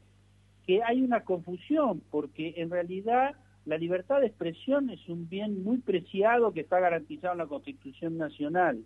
que 0.66 0.82
hay 0.82 1.02
una 1.02 1.24
confusión, 1.24 2.02
porque 2.10 2.54
en 2.56 2.70
realidad 2.70 3.34
la 3.66 3.78
libertad 3.78 4.20
de 4.20 4.26
expresión 4.26 4.90
es 4.90 5.08
un 5.08 5.28
bien 5.28 5.64
muy 5.64 5.78
preciado 5.78 6.52
que 6.52 6.60
está 6.60 6.78
garantizado 6.80 7.32
en 7.32 7.38
la 7.38 7.46
Constitución 7.46 8.16
Nacional. 8.16 8.84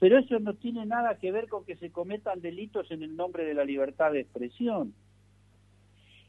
Pero 0.00 0.18
eso 0.18 0.38
no 0.38 0.54
tiene 0.54 0.86
nada 0.86 1.18
que 1.18 1.32
ver 1.32 1.48
con 1.48 1.64
que 1.64 1.76
se 1.76 1.90
cometan 1.90 2.40
delitos 2.40 2.90
en 2.90 3.02
el 3.02 3.16
nombre 3.16 3.44
de 3.44 3.54
la 3.54 3.64
libertad 3.64 4.12
de 4.12 4.20
expresión. 4.20 4.94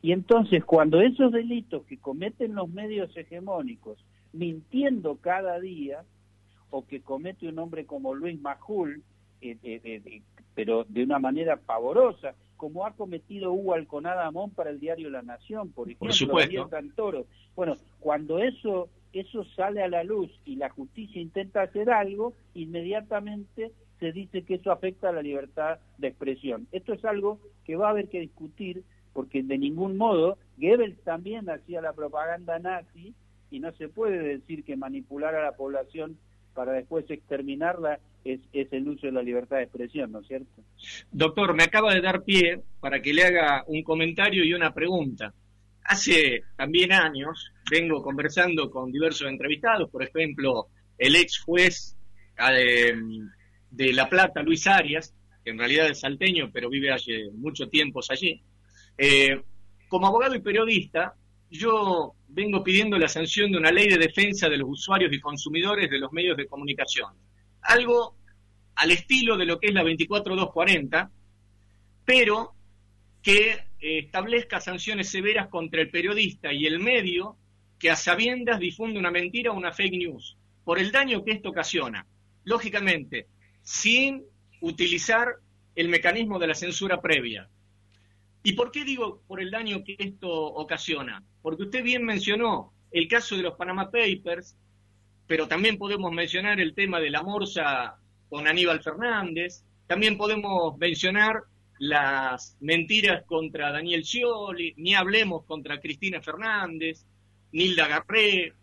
Y 0.01 0.11
entonces, 0.11 0.63
cuando 0.63 1.01
esos 1.01 1.31
delitos 1.31 1.85
que 1.85 1.97
cometen 1.97 2.53
los 2.53 2.69
medios 2.69 3.15
hegemónicos, 3.17 3.97
mintiendo 4.33 5.17
cada 5.17 5.59
día, 5.59 6.03
o 6.69 6.85
que 6.85 7.01
comete 7.01 7.47
un 7.47 7.59
hombre 7.59 7.85
como 7.85 8.13
Luis 8.13 8.39
Majul, 8.39 9.03
eh, 9.41 9.57
eh, 9.63 9.81
eh, 9.83 10.21
pero 10.53 10.85
de 10.85 11.03
una 11.03 11.19
manera 11.19 11.57
pavorosa, 11.57 12.35
como 12.57 12.85
ha 12.85 12.95
cometido 12.95 13.51
Hugo 13.51 13.73
Alconada 13.73 14.25
Amón 14.25 14.51
para 14.51 14.69
el 14.69 14.79
diario 14.79 15.09
La 15.09 15.21
Nación, 15.21 15.71
por 15.71 15.89
ejemplo, 15.89 16.69
por. 16.95 17.25
Bueno, 17.55 17.75
cuando 17.99 18.39
eso 18.39 18.89
eso 19.19 19.45
sale 19.55 19.81
a 19.81 19.87
la 19.87 20.03
luz 20.03 20.29
y 20.43 20.57
la 20.57 20.69
justicia 20.69 21.21
intenta 21.21 21.61
hacer 21.61 21.89
algo, 21.89 22.33
inmediatamente 22.53 23.71
se 23.99 24.11
dice 24.11 24.43
que 24.43 24.55
eso 24.55 24.71
afecta 24.71 25.09
a 25.09 25.13
la 25.13 25.21
libertad 25.21 25.79
de 25.97 26.09
expresión. 26.09 26.67
Esto 26.73 26.93
es 26.93 27.05
algo 27.05 27.39
que 27.63 27.77
va 27.77 27.87
a 27.87 27.91
haber 27.91 28.09
que 28.09 28.19
discutir 28.19 28.83
porque 29.13 29.41
de 29.41 29.57
ningún 29.57 29.95
modo 29.95 30.37
Goebbels 30.57 31.01
también 31.03 31.49
hacía 31.49 31.81
la 31.81 31.93
propaganda 31.93 32.59
nazi 32.59 33.13
y 33.49 33.61
no 33.61 33.71
se 33.73 33.87
puede 33.87 34.19
decir 34.19 34.65
que 34.65 34.75
manipular 34.75 35.33
a 35.35 35.43
la 35.43 35.53
población 35.53 36.17
para 36.55 36.71
después 36.71 37.05
exterminarla 37.09 37.99
es, 38.23 38.39
es, 38.53 38.71
el 38.73 38.87
uso 38.87 39.05
de 39.05 39.13
la 39.13 39.21
libertad 39.21 39.57
de 39.57 39.63
expresión, 39.63 40.11
¿no 40.11 40.21
es 40.21 40.27
cierto? 40.27 40.63
Doctor, 41.11 41.53
me 41.53 41.63
acaba 41.63 41.93
de 41.93 42.01
dar 42.01 42.23
pie 42.23 42.61
para 42.79 43.01
que 43.01 43.13
le 43.13 43.23
haga 43.23 43.63
un 43.67 43.83
comentario 43.83 44.43
y 44.43 44.53
una 44.53 44.73
pregunta. 44.73 45.33
Hace 45.83 46.43
también 46.55 46.91
años 46.91 47.51
vengo 47.69 48.01
conversando 48.01 48.71
con 48.71 48.91
diversos 48.91 49.27
entrevistados, 49.27 49.91
por 49.91 50.01
ejemplo, 50.01 50.67
el 50.97 51.15
ex 51.15 51.39
juez 51.39 51.95
eh, 52.51 52.95
de, 53.69 53.93
La 53.93 54.09
Plata, 54.09 54.41
Luis 54.41 54.65
Arias, 54.65 55.13
que 55.43 55.51
en 55.51 55.59
realidad 55.59 55.87
es 55.87 55.99
salteño, 55.99 56.49
pero 56.51 56.69
vive 56.69 56.91
hace 56.91 57.29
mucho 57.33 57.67
tiempo 57.67 57.99
allí. 58.09 58.41
Eh, 58.97 59.41
como 59.87 60.07
abogado 60.07 60.33
y 60.33 60.41
periodista, 60.41 61.13
yo 61.49 62.13
vengo 62.27 62.63
pidiendo 62.63 62.97
la 62.97 63.07
sanción 63.07 63.51
de 63.51 63.57
una 63.57 63.71
ley 63.71 63.87
de 63.87 63.97
defensa 63.97 64.49
de 64.49 64.57
los 64.57 64.69
usuarios 64.69 65.13
y 65.13 65.19
consumidores 65.19 65.89
de 65.89 65.99
los 65.99 66.11
medios 66.11 66.37
de 66.37 66.47
comunicación. 66.47 67.13
Algo 67.61 68.17
al 68.75 68.91
estilo 68.91 69.37
de 69.37 69.45
lo 69.45 69.59
que 69.59 69.67
es 69.67 69.73
la 69.73 69.83
24240, 69.83 71.11
pero 72.03 72.53
que 73.21 73.51
eh, 73.51 73.99
establezca 73.99 74.59
sanciones 74.59 75.09
severas 75.09 75.47
contra 75.47 75.81
el 75.81 75.89
periodista 75.89 76.51
y 76.53 76.65
el 76.65 76.79
medio 76.79 77.37
que 77.79 77.89
a 77.89 77.95
sabiendas 77.95 78.59
difunde 78.59 78.99
una 78.99 79.11
mentira 79.11 79.51
o 79.51 79.57
una 79.57 79.73
fake 79.73 79.97
news, 79.97 80.37
por 80.63 80.79
el 80.79 80.91
daño 80.91 81.23
que 81.23 81.31
esto 81.31 81.49
ocasiona. 81.49 82.05
Lógicamente, 82.43 83.27
sin 83.61 84.23
utilizar 84.61 85.35
el 85.75 85.89
mecanismo 85.89 86.39
de 86.39 86.47
la 86.47 86.55
censura 86.55 87.01
previa. 87.01 87.49
¿Y 88.45 88.53
por 88.53 88.71
qué 88.71 88.85
digo 88.85 89.23
por 89.27 89.41
el 89.41 89.49
daño 89.49 89.83
que 89.83 89.95
esto 89.97 90.29
ocasiona? 90.29 91.23
Porque 91.41 91.63
usted 91.63 91.83
bien 91.83 92.05
mencionó 92.05 92.71
el 92.91 93.07
caso 93.07 93.35
de 93.35 93.41
los 93.41 93.55
Panama 93.55 93.89
Papers, 93.89 94.55
pero 95.25 95.47
también 95.47 95.79
podemos 95.79 96.11
mencionar 96.11 96.59
el 96.59 96.75
tema 96.75 96.99
de 96.99 97.09
la 97.09 97.23
morsa 97.23 97.95
con 98.29 98.47
Aníbal 98.47 98.83
Fernández, 98.83 99.63
también 99.87 100.15
podemos 100.15 100.77
mencionar 100.77 101.41
las 101.79 102.55
mentiras 102.59 103.23
contra 103.25 103.71
Daniel 103.71 104.05
Scioli, 104.05 104.75
ni 104.77 104.93
hablemos 104.93 105.43
contra 105.45 105.79
Cristina 105.79 106.21
Fernández, 106.21 107.03
Nilda 107.51 107.87
Garré, 107.87 108.53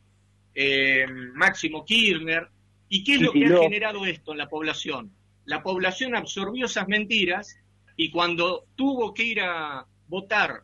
eh, 0.55 1.07
Máximo 1.35 1.85
Kirchner. 1.85 2.47
¿Y 2.89 3.03
qué 3.03 3.15
es 3.17 3.23
lo 3.23 3.33
que 3.33 3.47
ha 3.47 3.59
generado 3.59 4.07
esto 4.07 4.31
en 4.31 4.39
la 4.39 4.49
población? 4.49 5.11
La 5.45 5.61
población 5.61 6.15
absorbió 6.15 6.67
esas 6.67 6.87
mentiras 6.87 7.59
y 7.97 8.11
cuando 8.11 8.65
tuvo 8.75 9.13
que 9.15 9.25
ir 9.25 9.41
a 9.41 9.87
votar 10.09 10.63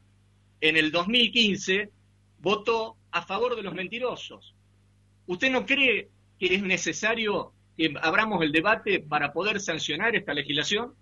en 0.61 0.77
el 0.77 0.91
2015, 0.91 1.91
votó 2.41 2.97
a 3.11 3.23
favor 3.23 3.57
de 3.57 3.62
los 3.62 3.75
mentirosos. 3.75 4.55
¿Usted 5.27 5.51
no 5.51 5.67
cree 5.67 6.09
que 6.38 6.55
es 6.55 6.62
necesario 6.62 7.53
que 7.77 7.95
abramos 8.03 8.43
el 8.43 8.53
debate 8.53 9.01
para 9.01 9.33
poder 9.33 9.61
sancionar 9.61 10.17
esta 10.17 10.35
legislación? 10.35 10.95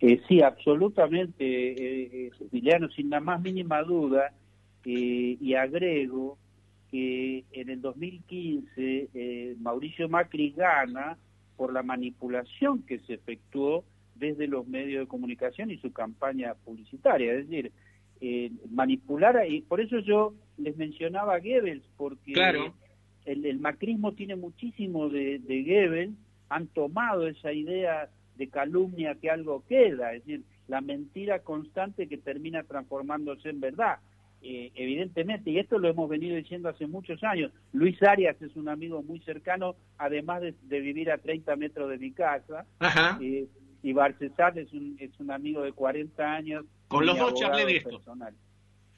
Eh, 0.00 0.20
sí, 0.28 0.42
absolutamente, 0.42 1.44
eh, 1.44 2.26
eh 2.26 2.88
sin 2.94 3.10
la 3.10 3.20
más 3.20 3.40
mínima 3.40 3.82
duda, 3.82 4.32
eh, 4.84 5.36
y 5.40 5.54
agrego 5.54 6.38
que 6.90 7.44
en 7.50 7.70
el 7.70 7.80
2015 7.80 9.56
Mauricio 9.58 10.08
Macri 10.08 10.50
gana 10.50 11.18
por 11.56 11.72
la 11.72 11.82
manipulación 11.82 12.82
que 12.82 13.00
se 13.00 13.14
efectuó 13.14 13.84
desde 14.18 14.46
los 14.46 14.66
medios 14.66 15.00
de 15.00 15.08
comunicación 15.08 15.70
y 15.70 15.78
su 15.78 15.92
campaña 15.92 16.54
publicitaria, 16.54 17.32
es 17.32 17.48
decir, 17.48 17.72
eh, 18.20 18.50
manipular, 18.70 19.46
y 19.48 19.60
por 19.62 19.80
eso 19.80 19.98
yo 20.00 20.34
les 20.56 20.76
mencionaba 20.76 21.34
a 21.34 21.38
Goebbels, 21.38 21.84
porque 21.96 22.32
el, 23.24 23.58
macrismo 23.58 24.12
tiene 24.12 24.36
muchísimo 24.36 25.08
de, 25.08 25.38
de 25.40 25.62
Goebbels, 25.62 26.14
han 26.48 26.66
tomado 26.68 27.26
esa 27.26 27.52
idea 27.52 28.08
de 28.36 28.48
calumnia 28.48 29.16
que 29.20 29.30
algo 29.30 29.64
queda, 29.66 30.14
es 30.14 30.24
decir, 30.24 30.44
la 30.68 30.80
mentira 30.80 31.40
constante 31.40 32.08
que 32.08 32.18
termina 32.18 32.62
transformándose 32.62 33.48
en 33.50 33.60
verdad. 33.60 33.98
Eh, 34.42 34.70
evidentemente, 34.74 35.50
y 35.50 35.58
esto 35.58 35.78
lo 35.78 35.88
hemos 35.88 36.08
venido 36.08 36.36
diciendo 36.36 36.68
hace 36.68 36.86
muchos 36.86 37.22
años, 37.24 37.50
Luis 37.72 38.00
Arias 38.02 38.40
es 38.40 38.54
un 38.54 38.68
amigo 38.68 39.02
muy 39.02 39.18
cercano, 39.20 39.74
además 39.98 40.42
de, 40.42 40.80
vivir 40.80 41.10
a 41.10 41.18
30 41.18 41.56
metros 41.56 41.90
de 41.90 41.98
mi 41.98 42.12
casa, 42.12 42.66
eh, 43.20 43.46
y 43.82 43.92
Barcesat 43.92 44.56
es 44.56 44.72
un, 44.72 44.96
es 44.98 45.18
un 45.20 45.30
amigo 45.30 45.62
de 45.62 45.72
40 45.72 46.22
años. 46.24 46.64
Con 46.88 47.06
los 47.06 47.18
dos 47.18 47.34
charlé 47.34 47.64
de 47.66 47.76
esto. 47.76 48.02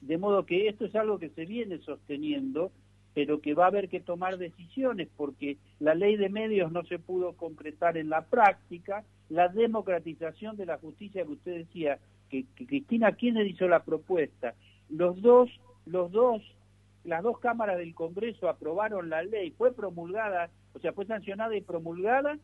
De 0.01 0.17
modo 0.17 0.45
que 0.45 0.67
esto 0.67 0.85
es 0.85 0.95
algo 0.95 1.19
que 1.19 1.29
se 1.29 1.45
viene 1.45 1.79
sosteniendo 1.79 2.71
pero 3.13 3.41
que 3.41 3.53
va 3.53 3.65
a 3.65 3.67
haber 3.67 3.89
que 3.89 3.99
tomar 3.99 4.37
decisiones 4.37 5.09
porque 5.17 5.57
la 5.79 5.95
ley 5.95 6.15
de 6.15 6.29
medios 6.29 6.71
no 6.71 6.83
se 6.85 6.99
pudo 6.99 7.33
concretar 7.33 7.97
en 7.97 8.09
la 8.09 8.21
práctica, 8.25 9.03
la 9.29 9.47
democratización 9.47 10.57
de 10.57 10.65
la 10.65 10.77
justicia 10.77 11.23
que 11.23 11.31
usted 11.31 11.57
decía, 11.57 11.99
que, 12.29 12.45
Cristina 12.55 13.11
Kirchner 13.13 13.47
hizo 13.47 13.67
la 13.67 13.83
propuesta, 13.83 14.53
los 14.89 15.21
dos, 15.21 15.49
los 15.85 16.11
dos, 16.11 16.41
las 17.03 17.23
dos 17.23 17.39
cámaras 17.39 17.77
del 17.77 17.95
Congreso 17.95 18.47
aprobaron 18.47 19.09
la 19.09 19.23
ley, 19.23 19.51
fue 19.51 19.73
promulgada, 19.73 20.49
o 20.73 20.79
sea, 20.79 20.93
fue 20.93 21.05
sancionada 21.05 21.55
y 21.55 21.61
promulgada 21.61 22.37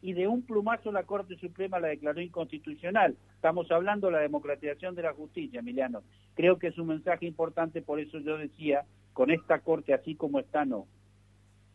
y 0.00 0.12
de 0.12 0.26
un 0.26 0.42
plumazo 0.42 0.92
la 0.92 1.04
Corte 1.04 1.36
Suprema 1.36 1.80
la 1.80 1.88
declaró 1.88 2.20
inconstitucional. 2.20 3.16
Estamos 3.34 3.70
hablando 3.70 4.06
de 4.06 4.14
la 4.14 4.20
democratización 4.20 4.94
de 4.94 5.02
la 5.02 5.12
justicia, 5.12 5.60
Emiliano. 5.60 6.02
Creo 6.34 6.58
que 6.58 6.68
es 6.68 6.78
un 6.78 6.88
mensaje 6.88 7.26
importante, 7.26 7.82
por 7.82 7.98
eso 7.98 8.18
yo 8.20 8.38
decía, 8.38 8.84
con 9.12 9.30
esta 9.30 9.60
Corte 9.60 9.92
así 9.92 10.14
como 10.14 10.38
está, 10.38 10.64
no. 10.64 10.86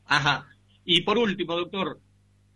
Ajá. 0.06 0.48
Y 0.86 1.02
por 1.02 1.18
último, 1.18 1.56
doctor, 1.56 2.00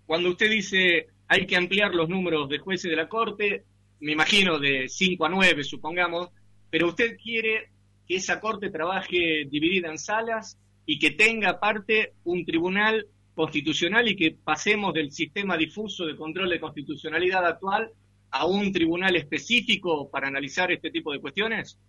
cuando 0.06 0.30
usted 0.30 0.50
dice 0.50 1.08
hay 1.28 1.46
que 1.46 1.58
ampliar 1.58 1.94
los 1.94 2.08
números 2.08 2.48
de 2.50 2.60
jueces 2.60 2.90
de 2.90 2.96
la 2.96 3.10
Corte, 3.10 3.66
me 4.00 4.14
imagino 4.14 4.60
de 4.60 4.88
5 4.88 5.26
a 5.26 5.30
9, 5.30 5.64
supongamos, 5.64 6.30
pero 6.70 6.88
usted 6.88 7.18
quiere 7.18 7.70
que 8.08 8.16
esa 8.16 8.40
Corte 8.40 8.70
trabaje 8.70 9.46
dividida 9.50 9.90
en 9.90 9.98
salas 9.98 10.58
y 10.86 11.00
que 11.00 11.12
tenga 11.12 11.50
aparte 11.50 12.14
un 12.24 12.46
tribunal 12.46 13.08
constitucional 13.38 14.08
y 14.08 14.16
que 14.16 14.36
pasemos 14.44 14.96
del 14.96 15.12
sistema 15.12 15.56
difuso 15.56 16.08
de 16.08 16.16
control 16.16 16.50
de 16.50 16.60
constitucionalidad 16.60 17.46
actual 17.46 17.92
a 18.32 18.48
un 18.48 18.72
tribunal 18.74 19.16
específico 19.16 20.10
para 20.10 20.28
analizar 20.28 20.72
este 20.72 20.90
tipo 20.90 21.14
de 21.14 21.22
cuestiones? 21.22 21.80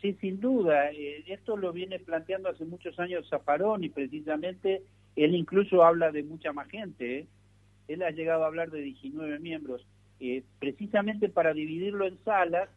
Sí, 0.00 0.16
sin 0.20 0.40
duda. 0.40 0.92
Eh, 0.92 1.24
esto 1.26 1.56
lo 1.56 1.72
viene 1.72 1.98
planteando 1.98 2.48
hace 2.48 2.64
muchos 2.64 2.98
años 3.00 3.28
Zaparón 3.28 3.82
y 3.82 3.88
precisamente 3.88 4.82
él 5.16 5.34
incluso 5.34 5.82
habla 5.82 6.12
de 6.12 6.22
mucha 6.22 6.52
más 6.52 6.68
gente. 6.68 7.18
¿eh? 7.18 7.26
Él 7.88 8.02
ha 8.02 8.12
llegado 8.12 8.44
a 8.44 8.46
hablar 8.46 8.70
de 8.70 8.80
19 8.82 9.40
miembros, 9.40 9.84
eh, 10.20 10.44
precisamente 10.60 11.28
para 11.28 11.52
dividirlo 11.52 12.06
en 12.06 12.16
salas, 12.24 12.68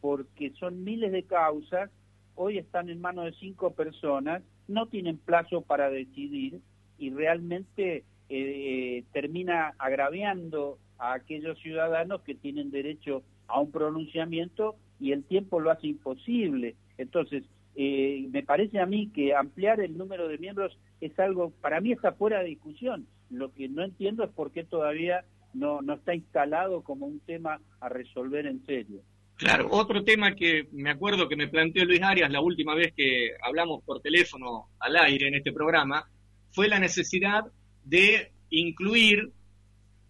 porque 0.00 0.52
son 0.58 0.84
miles 0.84 1.12
de 1.12 1.24
causas, 1.24 1.90
hoy 2.34 2.56
están 2.56 2.88
en 2.88 3.02
manos 3.02 3.26
de 3.26 3.32
cinco 3.32 3.74
personas, 3.74 4.42
no 4.68 4.86
tienen 4.86 5.18
plazo 5.18 5.60
para 5.60 5.90
decidir 5.90 6.62
y 6.98 7.10
realmente 7.10 8.04
eh, 8.28 9.04
termina 9.12 9.74
agraviando 9.78 10.78
a 10.98 11.14
aquellos 11.14 11.58
ciudadanos 11.60 12.22
que 12.22 12.34
tienen 12.34 12.70
derecho 12.70 13.22
a 13.46 13.60
un 13.60 13.70
pronunciamiento 13.70 14.76
y 15.00 15.12
el 15.12 15.24
tiempo 15.24 15.60
lo 15.60 15.70
hace 15.70 15.86
imposible. 15.86 16.74
Entonces, 16.98 17.44
eh, 17.76 18.26
me 18.30 18.42
parece 18.42 18.80
a 18.80 18.86
mí 18.86 19.10
que 19.14 19.34
ampliar 19.34 19.80
el 19.80 19.96
número 19.96 20.28
de 20.28 20.38
miembros 20.38 20.76
es 21.00 21.16
algo, 21.18 21.52
para 21.60 21.80
mí 21.80 21.92
está 21.92 22.12
fuera 22.12 22.40
de 22.40 22.48
discusión. 22.48 23.06
Lo 23.30 23.52
que 23.52 23.68
no 23.68 23.84
entiendo 23.84 24.24
es 24.24 24.30
por 24.30 24.50
qué 24.50 24.64
todavía 24.64 25.24
no, 25.54 25.80
no 25.80 25.94
está 25.94 26.14
instalado 26.14 26.82
como 26.82 27.06
un 27.06 27.20
tema 27.20 27.60
a 27.80 27.88
resolver 27.88 28.46
en 28.46 28.64
serio. 28.66 29.00
Claro, 29.36 29.68
otro 29.70 30.02
tema 30.02 30.34
que 30.34 30.66
me 30.72 30.90
acuerdo 30.90 31.28
que 31.28 31.36
me 31.36 31.46
planteó 31.46 31.84
Luis 31.84 32.02
Arias 32.02 32.30
la 32.30 32.40
última 32.40 32.74
vez 32.74 32.92
que 32.96 33.30
hablamos 33.40 33.84
por 33.84 34.00
teléfono 34.00 34.66
al 34.80 34.96
aire 34.96 35.28
en 35.28 35.36
este 35.36 35.52
programa 35.52 36.04
fue 36.50 36.68
la 36.68 36.78
necesidad 36.78 37.44
de 37.84 38.32
incluir 38.50 39.30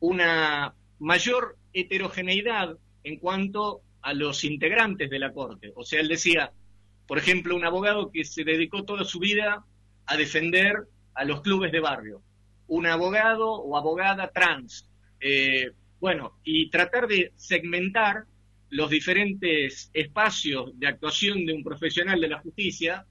una 0.00 0.74
mayor 0.98 1.56
heterogeneidad 1.72 2.76
en 3.04 3.18
cuanto 3.18 3.82
a 4.02 4.14
los 4.14 4.44
integrantes 4.44 5.10
de 5.10 5.18
la 5.18 5.32
Corte. 5.32 5.72
O 5.74 5.84
sea, 5.84 6.00
él 6.00 6.08
decía, 6.08 6.52
por 7.06 7.18
ejemplo, 7.18 7.56
un 7.56 7.64
abogado 7.64 8.10
que 8.10 8.24
se 8.24 8.44
dedicó 8.44 8.84
toda 8.84 9.04
su 9.04 9.18
vida 9.18 9.64
a 10.06 10.16
defender 10.16 10.84
a 11.14 11.24
los 11.24 11.42
clubes 11.42 11.72
de 11.72 11.80
barrio, 11.80 12.22
un 12.66 12.86
abogado 12.86 13.52
o 13.52 13.76
abogada 13.76 14.30
trans, 14.30 14.88
eh, 15.20 15.72
bueno, 16.00 16.38
y 16.44 16.70
tratar 16.70 17.08
de 17.08 17.32
segmentar 17.36 18.24
los 18.70 18.90
diferentes 18.90 19.90
espacios 19.92 20.78
de 20.78 20.86
actuación 20.86 21.44
de 21.46 21.54
un 21.54 21.64
profesional 21.64 22.20
de 22.20 22.28
la 22.28 22.40
justicia 22.40 23.06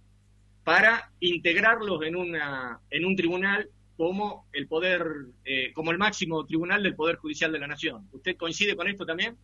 para 0.68 1.12
integrarlos 1.22 2.02
en, 2.04 2.18
una, 2.18 2.82
en 2.90 3.06
un 3.06 3.16
tribunal 3.16 3.70
como 3.96 4.48
el 4.52 4.68
poder, 4.68 5.02
eh, 5.46 5.72
como 5.72 5.92
el 5.92 5.98
máximo 5.98 6.46
tribunal 6.46 6.84
del 6.84 6.94
Poder 6.94 7.16
Judicial 7.16 7.54
de 7.54 7.60
la 7.60 7.68
Nación. 7.68 8.06
¿Usted 8.12 8.36
coincide 8.36 8.76
con 8.76 8.90
esto 8.90 9.06
también? 9.06 9.38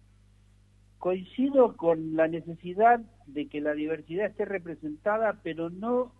Coincido 0.97 1.77
con 1.77 2.17
la 2.17 2.27
necesidad 2.27 2.99
de 3.25 3.47
que 3.47 3.61
la 3.61 3.73
diversidad 3.73 4.25
esté 4.25 4.43
representada, 4.43 5.39
pero 5.41 5.69
no, 5.69 6.13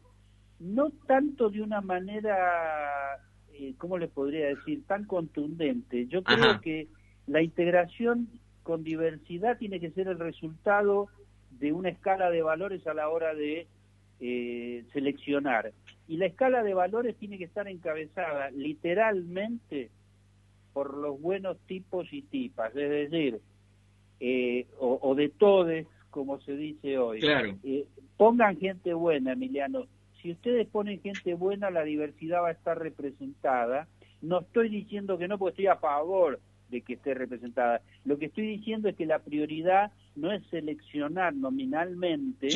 no 0.61 0.91
tanto 1.05 1.49
de 1.49 1.61
una 1.61 1.81
manera, 1.81 3.19
eh, 3.51 3.73
¿cómo 3.77 3.97
le 3.97 4.07
podría 4.07 4.45
decir?, 4.55 4.85
tan 4.87 5.03
contundente. 5.03 6.07
Yo 6.07 6.23
creo 6.23 6.61
que 6.61 6.87
la 7.27 7.41
integración 7.41 8.29
con 8.63 8.85
diversidad 8.85 9.57
tiene 9.57 9.81
que 9.81 9.91
ser 9.91 10.07
el 10.07 10.17
resultado 10.17 11.09
de 11.59 11.73
una 11.73 11.89
escala 11.89 12.29
de 12.29 12.41
valores 12.41 12.87
a 12.87 12.93
la 12.93 13.09
hora 13.09 13.33
de 13.33 13.67
eh, 14.25 14.85
seleccionar. 14.93 15.73
Y 16.07 16.15
la 16.15 16.27
escala 16.27 16.63
de 16.63 16.73
valores 16.73 17.17
tiene 17.17 17.37
que 17.37 17.43
estar 17.43 17.67
encabezada 17.67 18.51
literalmente 18.51 19.89
por 20.71 20.97
los 20.97 21.19
buenos 21.21 21.57
tipos 21.67 22.07
y 22.13 22.21
tipas, 22.21 22.73
es 22.73 22.89
decir, 22.89 23.41
eh, 24.21 24.65
o, 24.79 25.13
de 25.13 25.27
todes, 25.27 25.87
como 26.09 26.39
se 26.39 26.55
dice 26.55 26.97
hoy. 26.97 27.19
Eh, 27.63 27.85
pongan 28.15 28.57
gente 28.57 28.93
buena, 28.93 29.33
Emiliano. 29.33 29.87
Si 30.21 30.31
ustedes 30.31 30.69
ponen 30.69 31.01
gente 31.01 31.33
buena, 31.33 31.69
la 31.69 31.83
diversidad 31.83 32.43
va 32.43 32.47
a 32.47 32.53
estar 32.53 32.79
representada. 32.79 33.89
No 34.21 34.39
estoy 34.39 34.69
diciendo 34.69 35.17
que 35.17 35.27
no, 35.27 35.37
porque 35.37 35.63
estoy 35.63 35.67
a 35.67 35.75
favor 35.75 36.39
de 36.69 36.79
que 36.79 36.93
esté 36.93 37.13
representada. 37.13 37.81
Lo 38.05 38.17
que 38.17 38.27
estoy 38.27 38.47
diciendo 38.47 38.87
es 38.87 38.95
que 38.95 39.05
la 39.05 39.19
prioridad 39.19 39.91
no 40.15 40.31
es 40.31 40.45
seleccionar 40.47 41.35
nominalmente, 41.35 42.47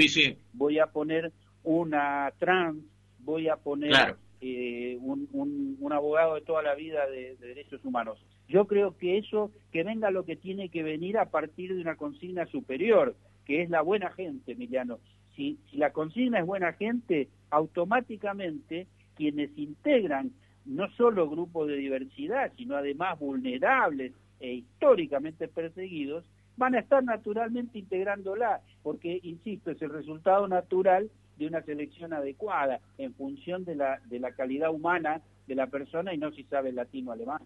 voy 0.53 0.79
a 0.79 0.87
poner 0.87 1.33
una 1.67 2.31
trans, 2.39 2.77
voy 3.19 3.49
a 3.49 3.57
poner 3.57 4.15
eh, 4.39 4.97
un, 5.01 5.91
abogado 5.91 6.35
de 6.35 6.41
toda 6.41 6.61
la 6.61 6.75
vida 6.75 7.07
de, 7.07 7.35
derechos 7.35 7.83
humanos. 7.83 8.23
Yo 8.47 8.67
creo 8.67 8.97
que 8.97 9.17
eso, 9.17 9.51
que 9.73 9.83
venga 9.83 10.09
lo 10.09 10.23
que 10.23 10.37
tiene 10.37 10.69
que 10.69 10.81
venir 10.81 11.17
a 11.17 11.29
partir 11.29 11.75
de 11.75 11.81
una 11.81 11.97
consigna 11.97 12.45
superior, 12.45 13.17
que 13.45 13.63
es 13.63 13.69
la 13.69 13.81
buena 13.81 14.11
gente, 14.11 14.53
Emiliano. 14.53 14.99
Si, 15.35 15.59
si 15.69 15.77
la 15.77 15.91
consigna 15.91 16.39
es 16.39 16.45
buena 16.45 16.71
gente, 16.71 17.27
automáticamente 17.49 18.87
quienes 19.15 19.49
integran 19.57 20.31
no 20.65 20.89
solo 20.91 21.29
grupos 21.29 21.67
de 21.67 21.75
diversidad, 21.75 22.53
sino 22.55 22.77
además 22.77 23.19
vulnerables 23.19 24.13
e 24.39 24.53
históricamente 24.53 25.49
perseguidos, 25.49 26.23
van 26.55 26.75
a 26.75 26.79
estar 26.79 27.03
naturalmente 27.03 27.77
integrándola, 27.77 28.61
porque, 28.83 29.19
insisto, 29.23 29.71
es 29.71 29.81
el 29.81 29.89
resultado 29.89 30.47
natural 30.47 31.09
de 31.37 31.47
una 31.47 31.61
selección 31.61 32.13
adecuada 32.13 32.79
en 32.97 33.13
función 33.13 33.65
de 33.65 33.75
la, 33.75 33.99
de 34.05 34.19
la 34.19 34.31
calidad 34.31 34.71
humana 34.71 35.21
de 35.47 35.55
la 35.55 35.67
persona 35.67 36.13
y 36.13 36.17
no 36.17 36.31
si 36.31 36.43
sabe 36.43 36.71
latino 36.71 37.11
o 37.11 37.13
alemán. 37.13 37.41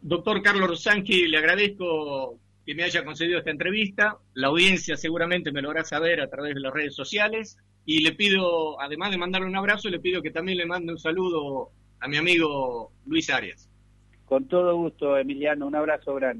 Doctor 0.00 0.42
Carlos 0.42 0.68
Rosanqui, 0.68 1.28
le 1.28 1.38
agradezco 1.38 2.38
que 2.64 2.74
me 2.74 2.84
haya 2.84 3.04
concedido 3.04 3.38
esta 3.38 3.50
entrevista. 3.50 4.18
La 4.34 4.48
audiencia 4.48 4.96
seguramente 4.96 5.52
me 5.52 5.62
lo 5.62 5.70
hará 5.70 5.84
saber 5.84 6.20
a 6.20 6.28
través 6.28 6.54
de 6.54 6.60
las 6.60 6.72
redes 6.72 6.94
sociales. 6.94 7.58
Y 7.84 8.02
le 8.02 8.12
pido, 8.12 8.80
además 8.80 9.10
de 9.10 9.18
mandarle 9.18 9.48
un 9.48 9.56
abrazo, 9.56 9.88
le 9.88 10.00
pido 10.00 10.22
que 10.22 10.30
también 10.30 10.58
le 10.58 10.66
mande 10.66 10.92
un 10.92 10.98
saludo 10.98 11.70
a 12.00 12.08
mi 12.08 12.16
amigo 12.16 12.92
Luis 13.06 13.28
Arias. 13.30 13.68
Con 14.24 14.46
todo 14.46 14.76
gusto, 14.76 15.18
Emiliano. 15.18 15.66
Un 15.66 15.74
abrazo 15.74 16.14
grande. 16.14 16.30